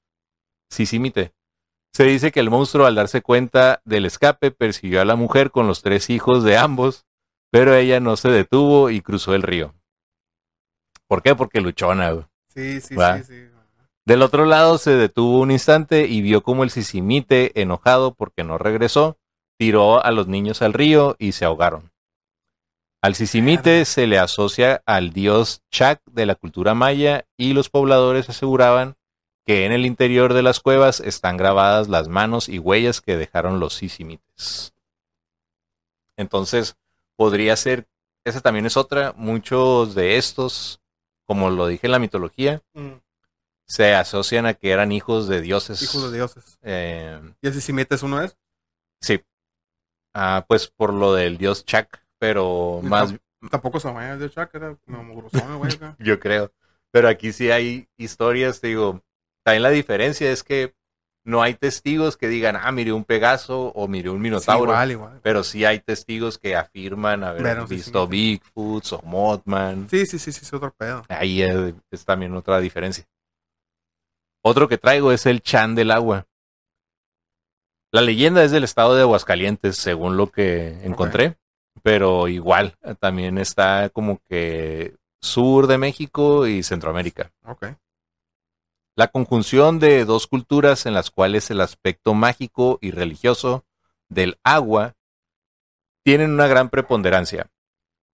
Sisimite. 0.70 1.34
Se 1.94 2.04
dice 2.04 2.32
que 2.32 2.40
el 2.40 2.50
monstruo 2.50 2.86
al 2.86 2.96
darse 2.96 3.22
cuenta 3.22 3.82
del 3.86 4.06
escape 4.06 4.52
persiguió 4.52 5.02
a 5.02 5.06
la 5.06 5.16
mujer 5.16 5.52
con 5.52 5.68
los 5.68 5.82
tres 5.82 6.10
hijos 6.10 6.44
de 6.44 6.58
ambos, 6.58 7.06
pero 7.52 7.74
ella 7.76 8.00
no 8.00 8.18
se 8.18 8.30
detuvo 8.30 8.90
y 8.90 9.02
cruzó 9.02 9.34
el 9.36 9.44
río. 9.44 9.74
¿Por 11.08 11.22
qué? 11.22 11.36
Porque 11.36 11.62
luchona. 11.62 12.12
güey. 12.12 12.26
Sí, 12.54 12.82
sí, 12.82 12.96
Va. 12.96 13.18
sí, 13.20 13.24
sí. 13.24 13.55
Del 14.06 14.22
otro 14.22 14.46
lado 14.46 14.78
se 14.78 14.92
detuvo 14.92 15.40
un 15.40 15.50
instante 15.50 16.06
y 16.08 16.22
vio 16.22 16.44
como 16.44 16.64
el 16.64 16.70
sisimite, 16.70 17.60
enojado 17.60 18.14
porque 18.14 18.44
no 18.44 18.60
regresó, 18.60 19.18
tiró 19.58 20.04
a 20.04 20.12
los 20.12 20.28
niños 20.28 20.62
al 20.62 20.74
río 20.74 21.16
y 21.18 21.32
se 21.32 21.46
ahogaron. 21.46 21.92
Al 23.02 23.16
sisimite 23.16 23.86
se 23.86 24.06
le 24.06 24.20
asocia 24.20 24.84
al 24.86 25.12
dios 25.12 25.62
Chac 25.72 26.02
de 26.06 26.26
la 26.28 26.36
cultura 26.36 26.76
maya 26.76 27.26
y 27.38 27.54
los 27.54 27.70
pobladores 27.70 28.30
aseguraban 28.30 28.96
que 29.46 29.66
en 29.66 29.72
el 29.72 29.86
interior 29.86 30.34
de 30.34 30.44
las 30.44 30.60
cuevas 30.60 31.00
están 31.00 31.38
grabadas 31.38 31.88
las 31.88 32.08
manos 32.08 32.50
y 32.50 32.60
huellas 32.60 33.02
que 33.02 33.18
dejaron 33.18 33.60
los 33.60 33.74
sisimites. 33.74 34.74
Entonces, 36.18 36.78
podría 37.16 37.56
ser, 37.56 37.88
esa 38.24 38.42
también 38.42 38.66
es 38.66 38.78
otra, 38.78 39.14
muchos 39.18 39.94
de 39.94 40.18
estos, 40.18 40.80
como 41.26 41.50
lo 41.50 41.68
dije 41.68 41.88
en 41.88 41.92
la 41.92 42.00
mitología, 42.00 42.62
Mm. 42.74 43.05
Se 43.68 43.94
asocian 43.96 44.46
a 44.46 44.54
que 44.54 44.72
eran 44.72 44.92
hijos 44.92 45.28
de 45.28 45.42
dioses. 45.42 45.82
Hijos 45.82 46.12
de 46.12 46.18
dioses. 46.18 46.58
Eh, 46.62 47.20
¿Y 47.42 47.48
ese 47.48 47.62
si 47.62 47.74
metes 47.74 48.04
uno 48.04 48.22
es? 48.22 48.38
sí. 49.02 49.22
Ah, 50.18 50.46
pues 50.48 50.68
por 50.68 50.94
lo 50.94 51.14
del 51.14 51.38
dios 51.38 51.66
Chak, 51.66 52.02
pero 52.18 52.80
más, 52.82 53.14
Tampoco 53.50 53.80
se 53.80 53.88
llama 53.88 54.16
de 54.16 54.30
Chuck, 54.30 54.50
era 54.54 54.76
como 54.86 55.16
grosón, 55.16 55.58
güey. 55.58 55.72
yo 56.00 56.20
creo. 56.20 56.52
Pero 56.92 57.10
aquí 57.10 57.34
sí 57.34 57.52
hay 57.52 57.88
historias, 57.98 58.62
te 58.62 58.68
digo. 58.68 59.04
También 59.44 59.64
la 59.64 59.70
diferencia 59.70 60.32
es 60.32 60.44
que 60.44 60.74
no 61.24 61.42
hay 61.42 61.56
testigos 61.56 62.18
que 62.18 62.28
digan, 62.28 62.56
ah, 62.56 62.72
miré 62.72 62.94
un 62.94 63.04
Pegaso 63.04 63.68
o 63.76 63.88
miré 63.88 64.10
un 64.10 64.18
Sí, 64.18 64.24
Minotauro. 64.24 64.72
igual, 64.72 64.92
igual. 64.92 65.20
Pero 65.22 65.44
sí 65.44 65.66
hay 65.66 65.80
testigos 65.80 66.38
que 66.38 66.56
afirman 66.56 67.24
haber 67.24 67.44
Pero 67.44 67.68
sí, 67.68 67.76
visto 67.76 68.06
sí. 68.06 68.12
Bigfoot 68.12 68.94
o 68.94 69.02
Mothman. 69.04 69.90
Sí, 69.90 70.06
sí, 70.06 70.18
sí, 70.18 70.32
sí, 70.32 70.40
es 70.44 70.54
otro 70.54 70.74
pedo. 70.74 71.04
Ahí 71.10 71.42
es, 71.42 71.74
es 71.92 72.06
también 72.06 72.34
otra 72.36 72.60
diferencia. 72.60 73.06
Otro 74.48 74.68
que 74.68 74.78
traigo 74.78 75.12
es 75.12 75.26
el 75.26 75.42
Chan 75.42 75.74
del 75.74 75.90
agua. 75.90 76.28
La 77.92 78.02
leyenda 78.02 78.44
es 78.44 78.52
del 78.52 78.64
estado 78.64 78.94
de 78.94 79.02
Aguascalientes, 79.02 79.76
según 79.76 80.18
lo 80.18 80.32
que 80.32 80.86
encontré, 80.86 81.40
pero 81.82 82.28
igual, 82.28 82.78
eh, 82.84 82.94
también 82.94 83.40
está 83.40 83.90
como 83.90 84.22
que 84.30 84.98
sur 85.20 85.66
de 85.66 85.80
México 85.80 86.46
y 86.46 86.62
Centroamérica. 86.62 87.32
Ok. 87.48 87.70
La 88.96 89.08
conjunción 89.08 89.80
de 89.80 90.06
dos 90.06 90.28
culturas 90.28 90.86
en 90.86 90.94
las 90.94 91.10
cuales 91.10 91.50
el 91.50 91.60
aspecto 91.60 92.14
mágico 92.14 92.78
y 92.82 92.92
religioso 92.92 93.66
del 94.10 94.38
agua 94.44 94.94
tienen 96.04 96.30
una 96.30 96.46
gran 96.46 96.70
preponderancia. 96.70 97.50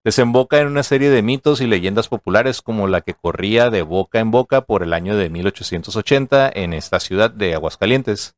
Desemboca 0.04 0.60
en 0.60 0.68
una 0.68 0.82
serie 0.82 1.12
de 1.12 1.22
mitos 1.22 1.62
y 1.62 1.68
leyendas 1.68 2.08
populares 2.08 2.64
como 2.64 2.88
la 2.88 3.02
que 3.02 3.14
corría 3.14 3.70
de 3.70 3.84
boca 3.84 4.20
en 4.20 4.32
boca 4.32 4.62
por 4.62 4.82
el 4.82 4.94
año 4.94 5.16
de 5.16 5.30
1880 5.30 6.52
en 6.56 6.74
esta 6.74 7.00
ciudad 7.00 7.30
de 7.30 7.54
Aguascalientes. 7.54 8.36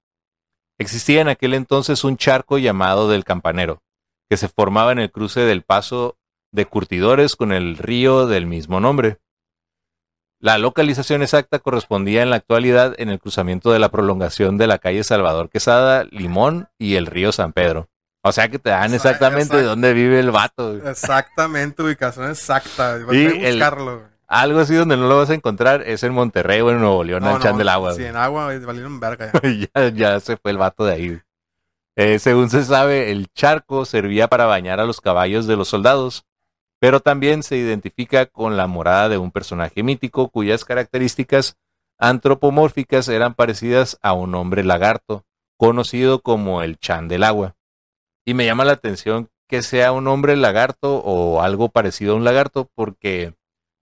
Existía 0.78 1.22
en 1.22 1.30
aquel 1.30 1.54
entonces 1.54 2.04
un 2.04 2.18
charco 2.18 2.58
llamado 2.58 3.08
del 3.08 3.24
Campanero, 3.24 3.82
que 4.30 4.36
se 4.36 4.50
formaba 4.50 4.92
en 4.92 5.00
el 5.00 5.10
cruce 5.10 5.40
del 5.40 5.62
paso 5.62 6.18
de 6.52 6.66
curtidores 6.66 7.38
con 7.38 7.54
el 7.54 7.78
río 7.78 8.28
del 8.28 8.46
mismo 8.46 8.82
nombre. 8.82 9.20
La 10.40 10.58
localización 10.58 11.22
exacta 11.22 11.60
correspondía 11.60 12.24
en 12.24 12.30
la 12.30 12.36
actualidad 12.36 12.94
en 12.98 13.08
el 13.08 13.20
cruzamiento 13.20 13.72
de 13.72 13.80
la 13.80 13.90
prolongación 13.90 14.58
de 14.58 14.68
la 14.68 14.80
calle 14.80 15.06
Salvador 15.06 15.50
Quesada, 15.50 16.04
Limón 16.12 16.68
y 16.78 16.96
el 16.96 17.06
río 17.06 17.32
San 17.32 17.54
Pedro. 17.54 17.88
O 18.26 18.32
sea 18.32 18.48
que 18.48 18.58
te 18.58 18.70
dan 18.70 18.94
exactamente 18.94 19.54
exacto. 19.56 19.68
dónde 19.68 19.94
vive 19.94 20.20
el 20.20 20.32
vato. 20.32 20.78
güey. 20.78 20.90
Exactamente, 20.90 21.84
ubicación 21.84 22.30
exacta. 22.30 22.98
Vas 23.06 23.16
Y 23.16 23.28
a 23.28 23.52
buscarlo. 23.52 24.04
Algo 24.28 24.62
así 24.62 24.74
donde 24.76 24.96
no 24.96 25.08
lo 25.08 25.18
vas 25.18 25.30
a 25.30 25.34
encontrar 25.34 25.82
es 25.82 26.04
en 26.04 26.14
Monterrey 26.14 26.62
o 26.62 26.72
en 26.72 26.80
Nuevo 26.80 27.04
León, 27.04 27.22
No, 27.22 27.38
no, 27.38 27.58
del 27.58 27.70
Agua. 27.70 27.92
Sí, 27.92 28.00
güey. 28.00 28.10
en 28.10 28.16
agua, 28.16 28.46
valieron 28.46 29.00
verga 29.00 29.32
ya. 29.32 29.70
ya, 29.76 29.90
ya 29.90 30.20
se 30.22 30.38
fue 30.38 30.52
el 30.52 30.58
vato 30.58 30.86
de 30.86 30.94
ahí. 30.94 31.22
Eh, 31.96 32.18
según 32.18 32.50
se 32.50 32.64
sabe, 32.64 33.12
el 33.12 33.28
charco 33.34 33.86
servía 33.86 34.28
para 34.28 34.46
bañar 34.46 34.80
a 34.80 34.86
los 34.86 35.02
caballos 35.02 35.46
de 35.46 35.58
los 35.58 35.68
soldados, 35.68 36.26
pero 36.80 37.02
también 37.02 37.44
se 37.44 37.58
identifica 37.58 38.26
con 38.26 38.58
la 38.58 38.68
morada 38.68 39.10
de 39.10 39.18
un 39.18 39.32
personaje 39.32 39.84
mítico 39.84 40.30
cuyas 40.30 40.66
características 40.66 41.58
antropomórficas 42.00 43.10
eran 43.10 43.36
parecidas 43.36 44.00
a 44.02 44.14
un 44.14 44.34
hombre 44.34 44.64
lagarto, 44.64 45.26
conocido 45.58 46.22
como 46.22 46.64
el 46.64 46.78
Chan 46.80 47.08
del 47.08 47.24
agua. 47.24 47.56
Y 48.26 48.34
me 48.34 48.46
llama 48.46 48.66
la 48.66 48.74
atención 48.74 49.30
que 49.50 49.62
sea 49.62 49.92
un 49.92 50.08
hombre 50.08 50.36
lagarto 50.36 50.98
o 50.98 51.42
algo 51.42 51.70
parecido 51.70 52.14
a 52.14 52.16
un 52.16 52.24
lagarto, 52.24 52.70
porque 52.76 53.36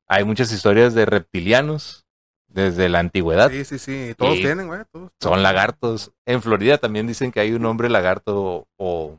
hay 0.08 0.24
muchas 0.26 0.52
historias 0.52 0.94
de 0.94 1.06
reptilianos 1.06 2.06
desde 2.48 2.90
la 2.90 3.00
antigüedad 3.00 3.50
Sí, 3.50 3.64
sí, 3.64 3.80
sí. 3.80 4.14
Todos 4.18 4.36
tienen, 4.36 4.68
güey. 4.68 4.82
Todos. 4.92 5.12
son 5.22 5.42
lagartos. 5.44 6.12
En 6.26 6.42
Florida 6.42 6.78
también 6.80 7.08
dicen 7.08 7.32
que 7.32 7.40
hay 7.40 7.54
un 7.54 7.66
hombre 7.66 7.88
lagarto 7.88 8.68
o 8.78 9.18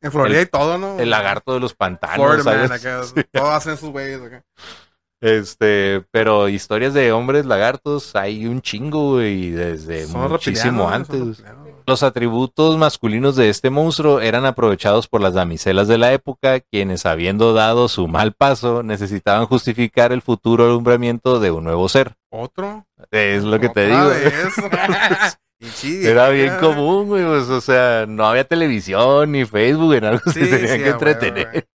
En 0.00 0.12
Florida 0.12 0.36
el- 0.36 0.44
hay 0.44 0.46
todo, 0.46 0.78
¿no? 0.78 0.98
el 1.00 1.10
lagarto 1.10 1.54
de 1.54 1.60
los 1.60 1.74
pantanos. 1.74 2.24
Florida 2.24 2.44
¿sabes? 2.44 2.68
Man, 2.70 2.78
acá, 2.78 3.02
Sí. 3.14 3.24
Todos 3.32 3.50
hacen 3.50 3.76
sus 3.76 3.90
güeyes 3.90 4.22
acá. 4.22 4.44
Este, 5.20 6.04
pero 6.12 6.48
historias 6.48 6.94
de 6.94 7.10
hombres 7.10 7.44
lagartos 7.44 8.14
hay 8.14 8.46
un 8.46 8.62
chingo, 8.62 9.14
güey, 9.14 9.50
desde 9.50 10.06
Son 10.06 10.30
muchísimo 10.30 10.88
antes. 10.88 11.42
Los 11.86 12.02
atributos 12.02 12.76
masculinos 12.76 13.34
de 13.34 13.48
este 13.48 13.70
monstruo 13.70 14.20
eran 14.20 14.44
aprovechados 14.44 15.08
por 15.08 15.20
las 15.20 15.34
damiselas 15.34 15.88
de 15.88 15.98
la 15.98 16.12
época, 16.12 16.60
quienes 16.60 17.06
habiendo 17.06 17.52
dado 17.54 17.88
su 17.88 18.06
mal 18.06 18.32
paso, 18.32 18.82
necesitaban 18.82 19.46
justificar 19.46 20.12
el 20.12 20.22
futuro 20.22 20.66
alumbramiento 20.66 21.40
de 21.40 21.50
un 21.50 21.64
nuevo 21.64 21.88
ser. 21.88 22.14
¿Otro? 22.30 22.86
Es 23.10 23.42
lo 23.42 23.58
que 23.58 23.70
te 23.70 23.92
¿Otra 23.92 24.14
digo. 24.14 24.36
Y 25.60 25.66
sí, 25.66 26.06
Era 26.06 26.28
bien 26.28 26.54
común, 26.60 27.08
güey, 27.08 27.24
pues, 27.24 27.48
o 27.48 27.60
sea, 27.60 28.06
no 28.06 28.24
había 28.24 28.44
televisión 28.44 29.32
ni 29.32 29.44
Facebook, 29.44 29.94
en 29.94 30.04
algo 30.04 30.30
Sí, 30.30 30.44
se 30.44 30.46
tenían 30.46 30.76
sí, 30.76 30.84
que 30.84 30.90
entretener. 30.90 31.68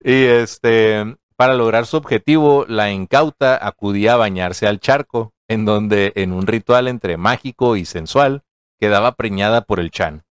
Y 0.00 0.24
este, 0.24 1.16
para 1.36 1.54
lograr 1.54 1.86
su 1.86 1.96
objetivo, 1.96 2.64
la 2.66 2.90
incauta 2.90 3.58
acudía 3.66 4.14
a 4.14 4.16
bañarse 4.16 4.66
al 4.66 4.80
charco, 4.80 5.34
en 5.48 5.64
donde, 5.64 6.12
en 6.16 6.32
un 6.32 6.46
ritual 6.46 6.88
entre 6.88 7.16
mágico 7.16 7.76
y 7.76 7.84
sensual, 7.84 8.42
quedaba 8.80 9.12
preñada 9.12 9.62
por 9.62 9.78
el 9.78 9.90
Chan. 9.90 10.24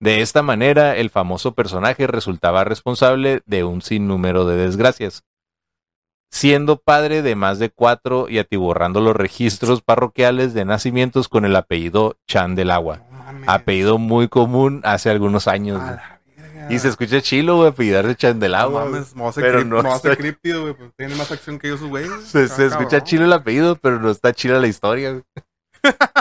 De 0.00 0.20
esta 0.20 0.42
manera, 0.42 0.96
el 0.96 1.10
famoso 1.10 1.54
personaje 1.54 2.08
resultaba 2.08 2.64
responsable 2.64 3.42
de 3.46 3.62
un 3.62 3.82
sinnúmero 3.82 4.44
de 4.44 4.56
desgracias. 4.56 5.22
Siendo 6.28 6.78
padre 6.78 7.22
de 7.22 7.36
más 7.36 7.60
de 7.60 7.70
cuatro 7.70 8.28
y 8.28 8.38
atiborrando 8.38 9.00
los 9.00 9.14
registros 9.14 9.80
parroquiales 9.80 10.54
de 10.54 10.64
nacimientos 10.64 11.28
con 11.28 11.44
el 11.44 11.54
apellido 11.54 12.16
Chan 12.26 12.56
del 12.56 12.72
Agua. 12.72 13.02
Apellido 13.46 13.98
muy 13.98 14.26
común 14.28 14.80
hace 14.82 15.08
algunos 15.08 15.46
años. 15.46 15.80
Y 16.70 16.78
se 16.78 16.88
escucha 16.88 17.20
chilo, 17.20 17.56
güey, 17.56 17.68
apellidarse 17.70 18.14
Chan 18.16 18.38
del 18.40 18.52
No 18.52 18.58
Agua. 18.58 18.80
güey. 18.82 18.92
mames, 18.94 19.14
me 19.14 19.20
voy 19.20 19.26
a 19.26 19.30
hacer 19.30 19.44
pero 19.44 19.64
no 19.64 19.94
está- 19.94 20.16
críptido, 20.16 20.62
güey. 20.62 20.74
Pues 20.74 20.90
tiene 20.96 21.14
más 21.16 21.30
acción 21.30 21.58
que 21.58 21.68
yo 21.68 21.76
sus 21.76 21.88
güeyes. 21.88 22.10
Se, 22.24 22.44
escucha 22.66 23.02
chilo 23.02 23.24
el 23.24 23.32
apellido, 23.32 23.76
pero 23.76 23.98
no 24.00 24.10
está 24.10 24.32
chila 24.32 24.58
la 24.58 24.66
historia. 24.68 25.10
güey. 25.10 25.22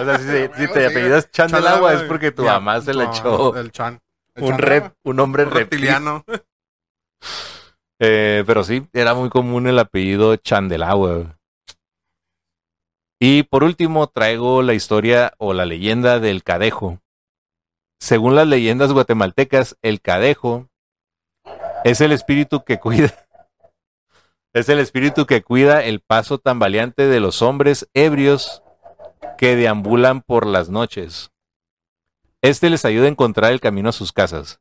O 0.01 0.05
sea, 0.05 0.17
si, 0.17 0.25
se- 0.25 0.47
si 0.55 0.67
Bueno, 0.67 0.73
te 0.73 0.85
apellidas 0.87 1.31
Chan 1.31 1.51
del 1.51 1.63
Chan 1.63 1.73
Agua 1.73 1.91
es 1.91 1.97
güey. 1.99 2.07
porque 2.07 2.31
tu 2.31 2.43
Ya, 2.43 2.53
mamá 2.53 2.81
se 2.81 2.93
le 2.93 3.03
no, 3.05 3.11
echó 3.11 3.55
El 3.55 3.71
Chan. 3.71 3.99
El 4.35 4.43
un, 4.43 4.49
Chan 4.49 4.57
del 4.57 4.65
rep, 4.67 4.83
agua. 4.85 4.95
un 5.03 5.19
hombre 5.19 5.43
Un 5.45 5.51
reptiliano. 5.51 6.25
Eh, 8.03 8.43
pero 8.47 8.63
sí, 8.63 8.87
era 8.93 9.13
muy 9.13 9.29
común 9.29 9.67
el 9.67 9.77
apellido 9.77 10.35
Chan 10.35 10.67
del 10.69 10.81
Agua. 10.81 11.13
güey. 11.17 11.27
Y 13.19 13.43
por 13.43 13.63
último 13.63 14.07
traigo 14.07 14.63
la 14.63 14.73
historia 14.73 15.33
o 15.37 15.53
la 15.53 15.65
leyenda 15.65 16.19
del 16.19 16.43
cadejo. 16.43 16.97
Según 18.01 18.33
las 18.33 18.47
leyendas 18.47 18.91
guatemaltecas, 18.91 19.77
el 19.83 20.01
cadejo 20.01 20.67
es 21.83 22.01
el 22.01 22.11
espíritu 22.11 22.63
que 22.63 22.79
cuida. 22.79 23.13
Es 24.53 24.67
el 24.67 24.79
espíritu 24.79 25.25
que 25.25 25.43
cuida 25.43 25.81
el 25.81 26.01
paso 26.01 26.37
tambaleante 26.37 27.07
de 27.07 27.21
los 27.21 27.41
hombres 27.41 27.89
ebrios 27.93 28.61
que 29.37 29.55
deambulan 29.55 30.19
por 30.19 30.45
las 30.45 30.67
noches. 30.67 31.31
Este 32.41 32.69
les 32.69 32.83
ayuda 32.83 33.05
a 33.05 33.11
encontrar 33.11 33.53
el 33.53 33.61
camino 33.61 33.87
a 33.87 33.93
sus 33.93 34.11
casas. 34.11 34.59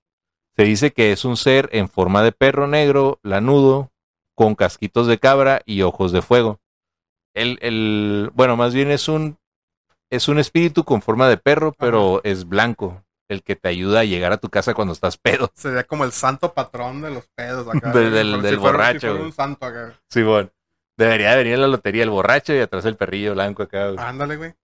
Se 0.56 0.62
dice 0.62 0.92
que 0.92 1.10
es 1.10 1.24
un 1.24 1.36
ser 1.36 1.68
en 1.72 1.88
forma 1.88 2.22
de 2.22 2.30
perro 2.30 2.68
negro, 2.68 3.18
lanudo, 3.24 3.90
con 4.36 4.54
casquitos 4.54 5.08
de 5.08 5.18
cabra 5.18 5.60
y 5.66 5.82
ojos 5.82 6.12
de 6.12 6.22
fuego. 6.22 6.60
El, 7.34 7.58
el, 7.60 8.30
bueno, 8.32 8.56
más 8.56 8.72
bien 8.74 8.92
es 8.92 9.08
un, 9.08 9.38
es 10.08 10.28
un 10.28 10.38
espíritu 10.38 10.84
con 10.84 11.02
forma 11.02 11.28
de 11.28 11.36
perro, 11.36 11.74
pero 11.76 12.20
es 12.22 12.48
blanco, 12.48 13.02
el 13.30 13.42
que 13.42 13.56
te 13.56 13.68
ayuda 13.68 14.00
a 14.00 14.04
llegar 14.04 14.32
a 14.32 14.36
tu 14.38 14.48
casa 14.50 14.74
cuando 14.74 14.92
estás 14.92 15.16
pedo. 15.16 15.50
Sería 15.54 15.84
como 15.84 16.04
el 16.04 16.12
santo 16.12 16.52
patrón 16.52 17.00
de 17.02 17.10
los 17.10 17.26
pedos 17.34 17.66
acá. 17.74 17.92
Del- 17.92 18.12
del- 18.12 18.40
fuera- 18.40 18.58
borracho, 18.58 18.92
si 18.94 18.98
fuera 19.00 19.14
güey. 19.14 19.26
un 19.26 19.32
santo 19.32 19.66
acá. 19.66 19.94
Simón. 20.08 20.52
Debería 20.98 21.30
de 21.30 21.36
venir 21.38 21.54
en 21.54 21.60
la 21.62 21.66
lotería 21.68 22.02
el 22.02 22.10
borracho 22.10 22.52
y 22.54 22.58
atrás 22.58 22.84
el 22.84 22.96
perrillo 22.96 23.32
blanco 23.34 23.62
acá. 23.62 23.86
güey. 23.90 23.98
Ándale, 24.04 24.36
güey. 24.36 24.54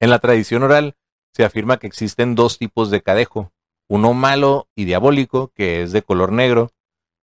En 0.00 0.10
la 0.10 0.20
tradición 0.20 0.62
oral 0.62 0.94
se 1.34 1.44
afirma 1.44 1.78
que 1.78 1.86
existen 1.88 2.34
dos 2.36 2.58
tipos 2.58 2.90
de 2.90 3.02
cadejo, 3.02 3.52
uno 3.88 4.14
malo 4.14 4.68
y 4.76 4.84
diabólico, 4.84 5.50
que 5.54 5.82
es 5.82 5.90
de 5.92 6.02
color 6.02 6.30
negro, 6.30 6.70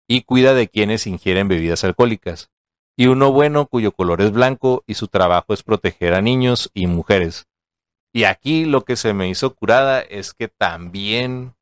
y 0.09 0.23
cuida 0.23 0.55
de 0.55 0.69
quienes 0.69 1.07
ingieren 1.07 1.47
bebidas 1.49 1.85
alcohólicas, 1.85 2.51
y 2.97 3.07
uno 3.07 3.31
bueno 3.33 3.67
cuyo 3.67 3.93
color 3.93 4.21
es 4.23 4.33
blanco 4.33 4.83
y 4.87 4.95
su 4.95 5.07
trabajo 5.09 5.55
es 5.55 5.63
proteger 5.63 6.15
a 6.15 6.21
niños 6.21 6.71
y 6.75 6.87
mujeres. 6.89 7.47
Y 8.15 8.25
aquí 8.25 8.65
lo 8.65 8.85
que 8.85 8.95
se 8.97 9.13
me 9.13 9.29
hizo 9.29 9.55
curada 9.55 10.01
es 10.01 10.33
que 10.35 10.47
también 10.49 11.55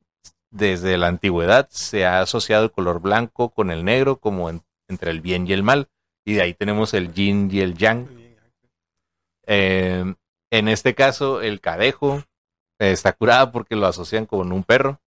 desde 0.50 0.98
la 0.98 1.08
antigüedad 1.08 1.66
se 1.70 2.04
ha 2.04 2.20
asociado 2.20 2.64
el 2.64 2.70
color 2.70 3.00
blanco 3.00 3.48
con 3.48 3.70
el 3.70 3.84
negro 3.84 4.16
como 4.18 4.50
en- 4.50 4.62
entre 4.88 5.10
el 5.10 5.22
bien 5.22 5.46
y 5.46 5.54
el 5.54 5.62
mal, 5.62 5.88
y 6.26 6.34
de 6.34 6.42
ahí 6.42 6.52
tenemos 6.54 6.92
el 6.92 7.14
yin 7.14 7.48
y 7.50 7.60
el 7.60 7.74
yang. 7.78 8.06
Eh, 9.46 10.14
en 10.50 10.68
este 10.68 10.94
caso, 10.94 11.40
el 11.40 11.60
cadejo 11.60 12.18
eh, 12.78 12.92
está 12.92 13.12
curado 13.14 13.50
porque 13.50 13.74
lo 13.76 13.86
asocian 13.86 14.26
con 14.26 14.52
un 14.52 14.62
perro, 14.62 15.00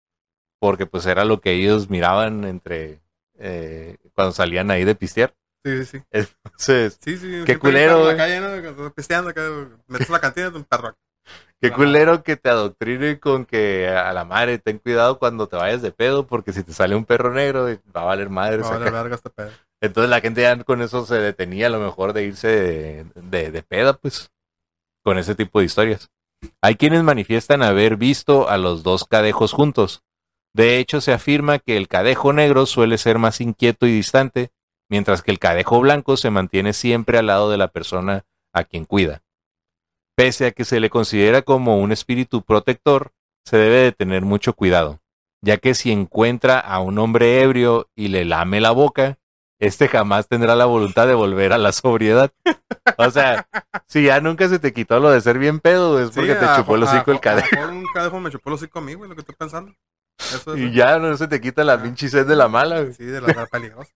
porque 0.60 0.86
pues 0.86 1.04
era 1.06 1.24
lo 1.26 1.40
que 1.40 1.52
ellos 1.52 1.90
miraban 1.90 2.44
entre 2.44 3.00
eh, 3.38 3.98
cuando 4.14 4.32
salían 4.32 4.70
ahí 4.70 4.84
de 4.84 4.94
pistear. 4.94 5.34
Sí, 5.64 5.84
sí, 5.84 5.98
sí. 5.98 6.02
Entonces, 6.10 6.98
Sí, 7.02 7.16
sí. 7.18 7.42
Qué 7.44 7.58
culero, 7.58 7.96
perro 7.96 7.98
En 7.98 8.04
güey. 8.04 8.16
la 8.16 8.16
calle, 8.16 8.40
¿no? 8.40 8.62
Que 8.62 8.68
estás 8.70 8.92
Pisteando 8.94 9.30
acá, 9.30 9.42
metes 9.88 10.08
la 10.10 10.20
cantina 10.20 10.50
de 10.50 10.56
un 10.56 10.64
perro. 10.64 10.94
Qué 11.60 11.68
Ajá. 11.68 11.76
culero 11.76 12.22
que 12.22 12.36
te 12.36 12.48
adoctrine 12.48 13.18
con 13.18 13.44
que 13.46 13.88
a 13.88 14.12
la 14.12 14.24
madre 14.24 14.58
ten 14.58 14.78
cuidado 14.78 15.18
cuando 15.18 15.46
te 15.48 15.56
vayas 15.56 15.82
de 15.82 15.92
pedo, 15.92 16.26
porque 16.26 16.52
si 16.52 16.62
te 16.62 16.72
sale 16.72 16.94
un 16.94 17.04
perro 17.04 17.32
negro, 17.32 17.66
va 17.96 18.02
a 18.02 18.04
valer 18.04 18.28
madre. 18.30 18.58
No, 18.58 18.64
saca. 18.64 18.78
vale 18.78 18.90
verga 18.90 19.14
este 19.16 19.30
pedo. 19.30 19.50
Entonces 19.80 20.10
la 20.10 20.20
gente 20.20 20.42
ya 20.42 20.62
con 20.64 20.82
eso 20.82 21.04
se 21.04 21.16
detenía 21.16 21.66
a 21.66 21.70
lo 21.70 21.80
mejor 21.80 22.12
de 22.12 22.24
irse 22.24 22.48
de, 22.48 23.04
de, 23.14 23.50
de 23.50 23.62
peda, 23.62 23.94
pues, 23.94 24.30
con 25.02 25.18
ese 25.18 25.34
tipo 25.34 25.58
de 25.58 25.66
historias. 25.66 26.08
Hay 26.62 26.76
quienes 26.76 27.02
manifiestan 27.02 27.62
haber 27.62 27.96
visto 27.96 28.48
a 28.48 28.58
los 28.58 28.82
dos 28.82 29.04
cadejos 29.04 29.52
juntos. 29.52 30.02
De 30.54 30.78
hecho, 30.78 31.00
se 31.00 31.12
afirma 31.12 31.58
que 31.58 31.76
el 31.76 31.88
cadejo 31.88 32.32
negro 32.32 32.66
suele 32.66 32.96
ser 32.96 33.18
más 33.18 33.40
inquieto 33.40 33.86
y 33.86 33.92
distante, 33.92 34.50
mientras 34.88 35.22
que 35.22 35.32
el 35.32 35.38
cadejo 35.38 35.80
blanco 35.80 36.16
se 36.16 36.30
mantiene 36.30 36.72
siempre 36.72 37.18
al 37.18 37.26
lado 37.26 37.50
de 37.50 37.56
la 37.56 37.68
persona 37.68 38.24
a 38.52 38.64
quien 38.64 38.84
cuida. 38.84 39.23
Pese 40.16 40.46
a 40.46 40.50
que 40.52 40.64
se 40.64 40.80
le 40.80 40.90
considera 40.90 41.42
como 41.42 41.78
un 41.78 41.90
espíritu 41.92 42.42
protector, 42.42 43.12
se 43.44 43.56
debe 43.56 43.76
de 43.78 43.92
tener 43.92 44.22
mucho 44.22 44.52
cuidado, 44.54 45.00
ya 45.42 45.56
que 45.58 45.74
si 45.74 45.90
encuentra 45.90 46.58
a 46.60 46.78
un 46.80 46.98
hombre 46.98 47.42
ebrio 47.42 47.88
y 47.96 48.08
le 48.08 48.24
lame 48.24 48.60
la 48.60 48.70
boca, 48.70 49.18
este 49.60 49.88
jamás 49.88 50.28
tendrá 50.28 50.54
la 50.56 50.64
voluntad 50.66 51.06
de 51.06 51.14
volver 51.14 51.52
a 51.52 51.58
la 51.58 51.72
sobriedad. 51.72 52.32
O 52.98 53.10
sea, 53.10 53.48
si 53.88 54.04
ya 54.04 54.20
nunca 54.20 54.48
se 54.48 54.58
te 54.58 54.72
quitó 54.72 55.00
lo 55.00 55.10
de 55.10 55.20
ser 55.20 55.38
bien 55.38 55.58
pedo, 55.60 56.00
es 56.00 56.10
porque 56.10 56.34
Sí, 56.34 56.38
te 56.38 56.44
a- 56.44 56.56
chupó 56.56 56.76
el 56.76 56.82
hocico 56.84 57.10
el 57.12 57.20
cadejo. 57.20 57.48
a 57.60 57.68
Un 57.68 57.84
cadejo 57.92 58.20
me 58.20 58.30
chupó 58.30 58.50
el 58.50 58.54
hocico 58.54 58.78
a 58.78 58.82
mí, 58.82 58.94
güey, 58.94 59.08
lo 59.08 59.14
que 59.16 59.20
estoy 59.22 59.34
pensando. 59.36 59.72
Eso 60.18 60.54
es. 60.54 60.60
Y 60.60 60.72
ya 60.72 60.98
no 60.98 61.16
se 61.16 61.26
te 61.28 61.40
quita 61.40 61.64
la 61.64 61.82
pinche 61.82 62.08
sed 62.08 62.26
de 62.26 62.36
la 62.36 62.46
mala. 62.48 62.82
güey. 62.82 62.94
Sí, 62.94 63.04
de 63.04 63.20
la, 63.20 63.28
la 63.28 63.46
peligrosa. 63.46 63.90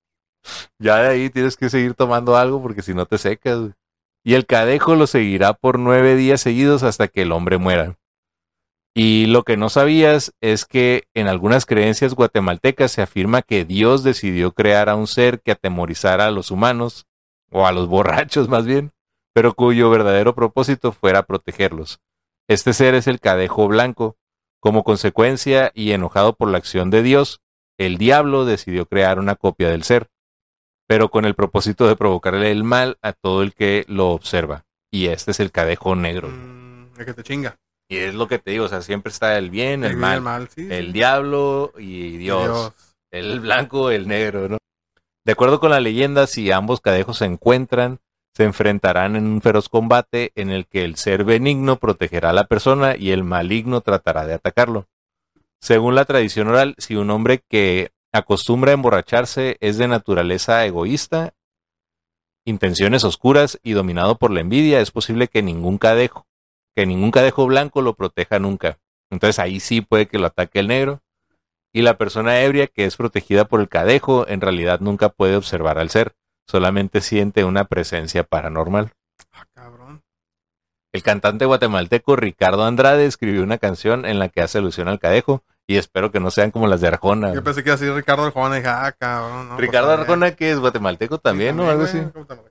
Ya 0.78 0.96
de 0.98 1.08
ahí 1.08 1.30
tienes 1.30 1.56
que 1.56 1.68
seguir 1.70 1.94
tomando 1.94 2.36
algo 2.36 2.60
porque 2.62 2.82
si 2.82 2.92
no 2.94 3.06
te 3.06 3.18
secas. 3.18 3.58
güey. 3.58 3.72
Y 4.28 4.34
el 4.34 4.44
cadejo 4.44 4.94
lo 4.94 5.06
seguirá 5.06 5.54
por 5.54 5.78
nueve 5.78 6.14
días 6.14 6.42
seguidos 6.42 6.82
hasta 6.82 7.08
que 7.08 7.22
el 7.22 7.32
hombre 7.32 7.56
muera. 7.56 7.96
Y 8.94 9.24
lo 9.24 9.42
que 9.42 9.56
no 9.56 9.70
sabías 9.70 10.34
es 10.42 10.66
que 10.66 11.04
en 11.14 11.28
algunas 11.28 11.64
creencias 11.64 12.12
guatemaltecas 12.12 12.92
se 12.92 13.00
afirma 13.00 13.40
que 13.40 13.64
Dios 13.64 14.04
decidió 14.04 14.52
crear 14.52 14.90
a 14.90 14.96
un 14.96 15.06
ser 15.06 15.40
que 15.40 15.52
atemorizara 15.52 16.26
a 16.26 16.30
los 16.30 16.50
humanos, 16.50 17.06
o 17.50 17.66
a 17.66 17.72
los 17.72 17.88
borrachos 17.88 18.50
más 18.50 18.66
bien, 18.66 18.92
pero 19.32 19.54
cuyo 19.54 19.88
verdadero 19.88 20.34
propósito 20.34 20.92
fuera 20.92 21.22
protegerlos. 21.22 22.02
Este 22.48 22.74
ser 22.74 22.94
es 22.94 23.06
el 23.06 23.20
cadejo 23.20 23.66
blanco. 23.66 24.18
Como 24.60 24.84
consecuencia 24.84 25.72
y 25.72 25.92
enojado 25.92 26.34
por 26.34 26.50
la 26.50 26.58
acción 26.58 26.90
de 26.90 27.02
Dios, 27.02 27.40
el 27.78 27.96
diablo 27.96 28.44
decidió 28.44 28.84
crear 28.84 29.20
una 29.20 29.36
copia 29.36 29.70
del 29.70 29.84
ser 29.84 30.10
pero 30.88 31.10
con 31.10 31.26
el 31.26 31.34
propósito 31.34 31.86
de 31.86 31.96
provocarle 31.96 32.50
el 32.50 32.64
mal 32.64 32.98
a 33.02 33.12
todo 33.12 33.42
el 33.42 33.52
que 33.52 33.84
lo 33.88 34.08
observa. 34.08 34.64
Y 34.90 35.08
este 35.08 35.30
es 35.30 35.38
el 35.38 35.52
cadejo 35.52 35.94
negro. 35.94 36.28
Mm, 36.28 36.98
el 36.98 37.04
que 37.04 37.14
te 37.14 37.22
chinga. 37.22 37.56
Y 37.90 37.98
es 37.98 38.14
lo 38.14 38.26
que 38.26 38.38
te 38.38 38.50
digo, 38.50 38.64
o 38.64 38.68
sea, 38.68 38.82
siempre 38.82 39.12
está 39.12 39.36
el 39.38 39.50
bien, 39.50 39.84
el, 39.84 39.90
bien, 39.90 40.00
mal, 40.00 40.16
El 40.16 40.22
mal, 40.22 40.48
sí. 40.48 40.66
el 40.70 40.86
sí. 40.86 40.92
diablo 40.92 41.72
y 41.78 42.16
Dios, 42.16 42.72
el 43.10 43.40
blanco, 43.40 43.90
el 43.90 44.08
negro, 44.08 44.48
¿no? 44.48 44.58
De 45.24 45.32
acuerdo 45.32 45.60
con 45.60 45.70
la 45.70 45.80
leyenda, 45.80 46.26
si 46.26 46.50
ambos 46.50 46.80
cadejos 46.80 47.18
se 47.18 47.26
encuentran, 47.26 48.00
se 48.34 48.44
enfrentarán 48.44 49.14
en 49.16 49.26
un 49.26 49.42
feroz 49.42 49.68
combate 49.68 50.32
en 50.36 50.50
el 50.50 50.66
que 50.66 50.84
el 50.84 50.96
ser 50.96 51.24
benigno 51.24 51.76
protegerá 51.76 52.30
a 52.30 52.34
la 52.34 52.44
persona 52.44 52.96
y 52.96 53.10
el 53.10 53.24
maligno 53.24 53.82
tratará 53.82 54.26
de 54.26 54.34
atacarlo. 54.34 54.86
Según 55.60 55.94
la 55.94 56.06
tradición 56.06 56.48
oral, 56.48 56.74
si 56.78 56.94
un 56.94 57.10
hombre 57.10 57.42
que 57.46 57.90
acostumbra 58.12 58.70
a 58.70 58.74
emborracharse 58.74 59.56
es 59.60 59.78
de 59.78 59.88
naturaleza 59.88 60.64
egoísta, 60.64 61.34
intenciones 62.44 63.04
oscuras 63.04 63.58
y 63.62 63.72
dominado 63.72 64.16
por 64.16 64.30
la 64.30 64.40
envidia, 64.40 64.80
es 64.80 64.90
posible 64.90 65.28
que 65.28 65.42
ningún 65.42 65.78
cadejo, 65.78 66.26
que 66.74 66.86
ningún 66.86 67.10
cadejo 67.10 67.46
blanco 67.46 67.82
lo 67.82 67.94
proteja 67.94 68.38
nunca. 68.38 68.78
Entonces 69.10 69.38
ahí 69.38 69.60
sí 69.60 69.80
puede 69.80 70.06
que 70.06 70.18
lo 70.18 70.26
ataque 70.26 70.60
el 70.60 70.68
negro. 70.68 71.00
Y 71.72 71.82
la 71.82 71.98
persona 71.98 72.40
ebria 72.40 72.66
que 72.66 72.86
es 72.86 72.96
protegida 72.96 73.44
por 73.44 73.60
el 73.60 73.68
cadejo 73.68 74.26
en 74.26 74.40
realidad 74.40 74.80
nunca 74.80 75.10
puede 75.10 75.36
observar 75.36 75.78
al 75.78 75.90
ser, 75.90 76.14
solamente 76.46 77.02
siente 77.02 77.44
una 77.44 77.64
presencia 77.64 78.24
paranormal. 78.24 78.92
Ah, 79.32 79.44
cabrón. 79.54 80.02
El 80.94 81.02
cantante 81.02 81.44
guatemalteco 81.44 82.16
Ricardo 82.16 82.64
Andrade 82.64 83.04
escribió 83.04 83.42
una 83.42 83.58
canción 83.58 84.06
en 84.06 84.18
la 84.18 84.30
que 84.30 84.40
hace 84.40 84.58
alusión 84.58 84.88
al 84.88 84.98
cadejo 84.98 85.44
y 85.70 85.76
espero 85.76 86.10
que 86.10 86.18
no 86.18 86.30
sean 86.30 86.50
como 86.50 86.66
las 86.66 86.80
de 86.80 86.88
Arjona. 86.88 87.32
Yo 87.34 87.44
pensé 87.44 87.62
que 87.62 87.68
iba 87.68 87.74
a 87.74 87.78
decir 87.78 87.94
Ricardo 87.94 88.24
Arjona 88.24 88.56
y 88.56 88.60
dije, 88.60 88.70
ah, 88.70 88.90
cabrón. 88.98 89.50
No, 89.50 89.54
pues, 89.56 89.66
Ricardo. 89.66 89.92
Arjona 89.92 90.34
que 90.34 90.50
es 90.50 90.58
guatemalteco 90.58 91.18
también, 91.18 91.54
Sí, 91.56 91.62
¿no? 91.62 91.70
Algo 91.70 91.84
así. 91.84 91.98
güey, 91.98 92.10
¿cómo 92.10 92.26
te 92.26 92.34
lo- 92.34 92.48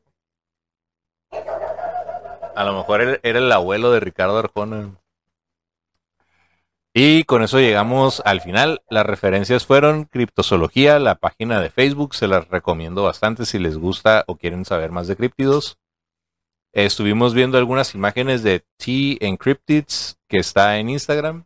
A 2.56 2.64
lo 2.64 2.74
mejor 2.78 3.02
era 3.02 3.40
el 3.40 3.52
abuelo 3.52 3.92
de 3.92 4.00
Ricardo 4.00 4.38
Arjona. 4.38 4.92
Y 6.94 7.24
con 7.26 7.44
eso 7.44 7.60
llegamos 7.60 8.22
al 8.26 8.42
final. 8.42 8.82
Las 8.90 9.06
referencias 9.06 9.66
fueron 9.66 10.06
Criptozoología, 10.06 10.98
la 11.00 11.16
página 11.16 11.60
de 11.60 11.70
Facebook. 11.72 12.14
Se 12.16 12.28
las 12.28 12.48
recomiendo 12.50 13.04
bastante 13.04 13.46
si 13.46 13.58
les 13.60 13.78
gusta 13.78 14.24
o 14.28 14.36
quieren 14.38 14.64
saber 14.66 14.92
más 14.92 15.08
de 15.08 15.16
críptidos. 15.16 15.78
Estuvimos 16.72 17.34
viendo 17.34 17.58
algunas 17.58 17.96
imágenes 17.96 18.44
de 18.44 18.64
T 18.78 19.18
Encryptids 19.26 20.18
que 20.28 20.38
está 20.38 20.78
en 20.78 20.90
Instagram. 20.90 21.46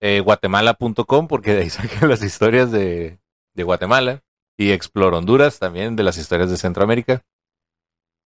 Eh, 0.00 0.20
Guatemala.com 0.20 1.28
porque 1.28 1.54
de 1.54 1.62
ahí 1.62 1.70
sacan 1.70 2.08
las 2.08 2.22
historias 2.22 2.70
de, 2.70 3.18
de 3.54 3.62
Guatemala. 3.62 4.22
Y 4.56 4.72
Explore 4.72 5.16
Honduras 5.16 5.58
también 5.58 5.96
de 5.96 6.02
las 6.02 6.18
historias 6.18 6.50
de 6.50 6.58
Centroamérica 6.58 7.24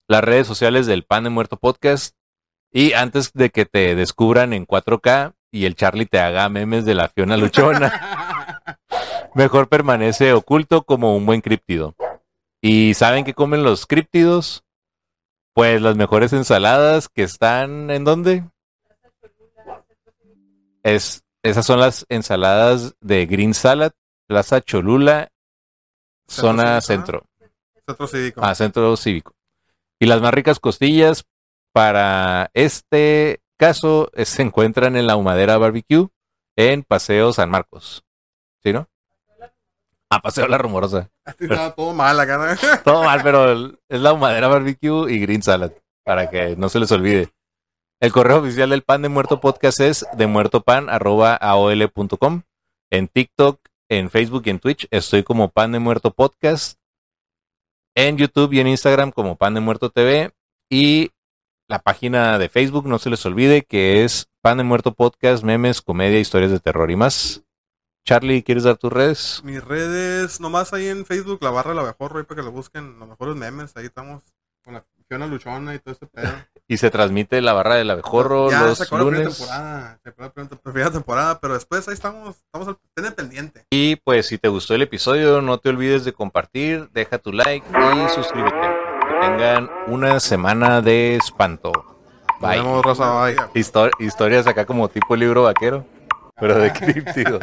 las 0.08 0.22
redes 0.22 0.46
sociales 0.46 0.86
del 0.86 1.04
Pan 1.04 1.24
de 1.24 1.30
Muerto 1.30 1.56
Podcast. 1.56 2.16
Y 2.72 2.92
antes 2.92 3.32
de 3.32 3.50
que 3.50 3.66
te 3.66 3.94
descubran 3.94 4.52
en 4.52 4.66
4K 4.66 5.34
y 5.52 5.64
el 5.66 5.76
Charlie 5.76 6.06
te 6.06 6.18
haga 6.18 6.48
memes 6.48 6.84
de 6.84 6.94
la 6.94 7.08
Fiona 7.08 7.36
Luchona, 7.36 8.60
mejor 9.34 9.68
permanece 9.68 10.32
oculto 10.32 10.82
como 10.82 11.16
un 11.16 11.24
buen 11.24 11.40
críptido. 11.40 11.94
¿Y 12.60 12.94
saben 12.94 13.24
qué 13.24 13.34
comen 13.34 13.62
los 13.62 13.86
críptidos? 13.86 14.64
Pues 15.52 15.80
las 15.80 15.96
mejores 15.96 16.32
ensaladas 16.32 17.08
que 17.08 17.22
están 17.22 17.90
en 17.90 18.02
dónde? 18.02 18.44
Es, 20.82 21.23
esas 21.44 21.66
son 21.66 21.78
las 21.78 22.06
ensaladas 22.08 22.96
de 23.00 23.26
Green 23.26 23.52
Salad, 23.52 23.92
Plaza 24.26 24.62
Cholula, 24.62 25.30
zona 26.26 26.80
Centro 26.80 27.26
centro. 27.86 28.08
Cívico. 28.08 28.40
Ah, 28.42 28.54
centro 28.54 28.96
cívico. 28.96 29.34
Y 30.00 30.06
las 30.06 30.22
más 30.22 30.32
ricas 30.32 30.58
costillas 30.58 31.26
para 31.72 32.50
este 32.54 33.42
caso 33.58 34.10
se 34.16 34.40
encuentran 34.40 34.96
en 34.96 35.06
la 35.06 35.16
Humadera 35.16 35.58
Barbecue 35.58 36.08
en 36.56 36.82
Paseo 36.82 37.34
San 37.34 37.50
Marcos. 37.50 38.02
¿Sí, 38.62 38.72
no? 38.72 38.88
Ah, 40.08 40.22
Paseo 40.22 40.48
La 40.48 40.56
Rumorosa. 40.56 41.10
Estaba 41.38 41.74
todo 41.74 41.92
mal 41.92 42.18
acá, 42.18 42.38
¿no? 42.38 42.78
Todo 42.84 43.04
mal, 43.04 43.20
pero 43.22 43.52
es 43.88 44.00
la 44.00 44.14
Humadera 44.14 44.48
Barbecue 44.48 45.12
y 45.12 45.18
Green 45.18 45.42
Salad, 45.42 45.72
para 46.04 46.30
que 46.30 46.56
no 46.56 46.70
se 46.70 46.80
les 46.80 46.90
olvide. 46.90 47.30
El 48.00 48.12
correo 48.12 48.38
oficial 48.38 48.70
del 48.70 48.82
Pan 48.82 49.02
de 49.02 49.08
Muerto 49.08 49.40
Podcast 49.40 49.80
es 49.80 50.04
demuertopan.aol.com. 50.16 52.42
En 52.90 53.08
TikTok, 53.08 53.60
en 53.88 54.10
Facebook 54.10 54.42
y 54.46 54.50
en 54.50 54.58
Twitch 54.58 54.88
estoy 54.90 55.22
como 55.22 55.50
Pan 55.50 55.72
de 55.72 55.78
Muerto 55.78 56.12
Podcast. 56.12 56.78
En 57.94 58.18
YouTube 58.18 58.52
y 58.52 58.60
en 58.60 58.66
Instagram 58.66 59.12
como 59.12 59.36
Pan 59.36 59.54
de 59.54 59.60
Muerto 59.60 59.90
TV. 59.90 60.32
Y 60.68 61.12
la 61.68 61.78
página 61.78 62.38
de 62.38 62.48
Facebook, 62.48 62.86
no 62.86 62.98
se 62.98 63.10
les 63.10 63.24
olvide, 63.24 63.62
que 63.62 64.04
es 64.04 64.28
Pan 64.42 64.58
de 64.58 64.64
Muerto 64.64 64.92
Podcast, 64.92 65.44
memes, 65.44 65.80
comedia, 65.80 66.18
historias 66.18 66.50
de 66.50 66.60
terror 66.60 66.90
y 66.90 66.96
más. 66.96 67.42
Charlie, 68.04 68.42
¿quieres 68.42 68.64
dar 68.64 68.76
tus 68.76 68.92
redes? 68.92 69.40
Mis 69.44 69.64
redes, 69.64 70.40
nomás 70.40 70.74
ahí 70.74 70.88
en 70.88 71.06
Facebook, 71.06 71.38
la 71.42 71.50
barra 71.50 71.70
de 71.70 71.76
la 71.76 71.84
mejor, 71.84 72.26
para 72.26 72.40
que 72.40 72.44
lo 72.44 72.52
busquen, 72.52 72.98
los 72.98 73.08
mejores 73.08 73.34
memes, 73.34 73.74
ahí 73.76 73.86
estamos 73.86 74.22
Luchona 75.18 75.74
y 75.74 75.78
todo 75.78 75.92
este 75.92 76.06
pedo. 76.06 76.28
Y 76.66 76.78
se 76.78 76.90
transmite 76.90 77.42
la 77.42 77.52
barra 77.52 77.74
del 77.74 77.90
abejorro 77.90 78.50
ya 78.50 78.62
los 78.62 78.78
se 78.78 78.84
acabó 78.84 79.10
la 79.10 79.18
lunes. 79.18 79.36
temporada, 79.36 79.98
se 80.02 80.08
acabó 80.08 80.32
la 80.38 80.48
primera- 80.58 80.90
temporada, 80.90 81.38
pero 81.38 81.52
después 81.52 81.86
ahí 81.88 81.92
estamos, 81.94 82.36
estamos 82.38 82.68
al 82.68 82.78
ten 82.94 83.12
pendiente. 83.12 83.66
Y 83.70 83.96
pues 83.96 84.28
si 84.28 84.38
te 84.38 84.48
gustó 84.48 84.74
el 84.74 84.80
episodio, 84.80 85.42
no 85.42 85.58
te 85.58 85.68
olvides 85.68 86.06
de 86.06 86.14
compartir, 86.14 86.88
deja 86.92 87.18
tu 87.18 87.32
like 87.32 87.66
y 87.68 88.08
suscríbete. 88.14 88.56
Que 88.56 89.26
tengan 89.26 89.70
una 89.88 90.20
semana 90.20 90.80
de 90.80 91.16
espanto. 91.16 91.70
Nos 91.74 92.40
Bye. 92.40 92.60
vemos, 92.60 92.82
raza, 92.82 93.22
bye. 93.24 93.36
Histo- 93.54 93.90
historias 93.98 94.46
acá 94.46 94.64
como 94.64 94.88
tipo 94.88 95.14
libro 95.16 95.42
vaquero, 95.42 95.84
pero 96.40 96.58
de 96.58 96.72
críptidos. 96.72 97.40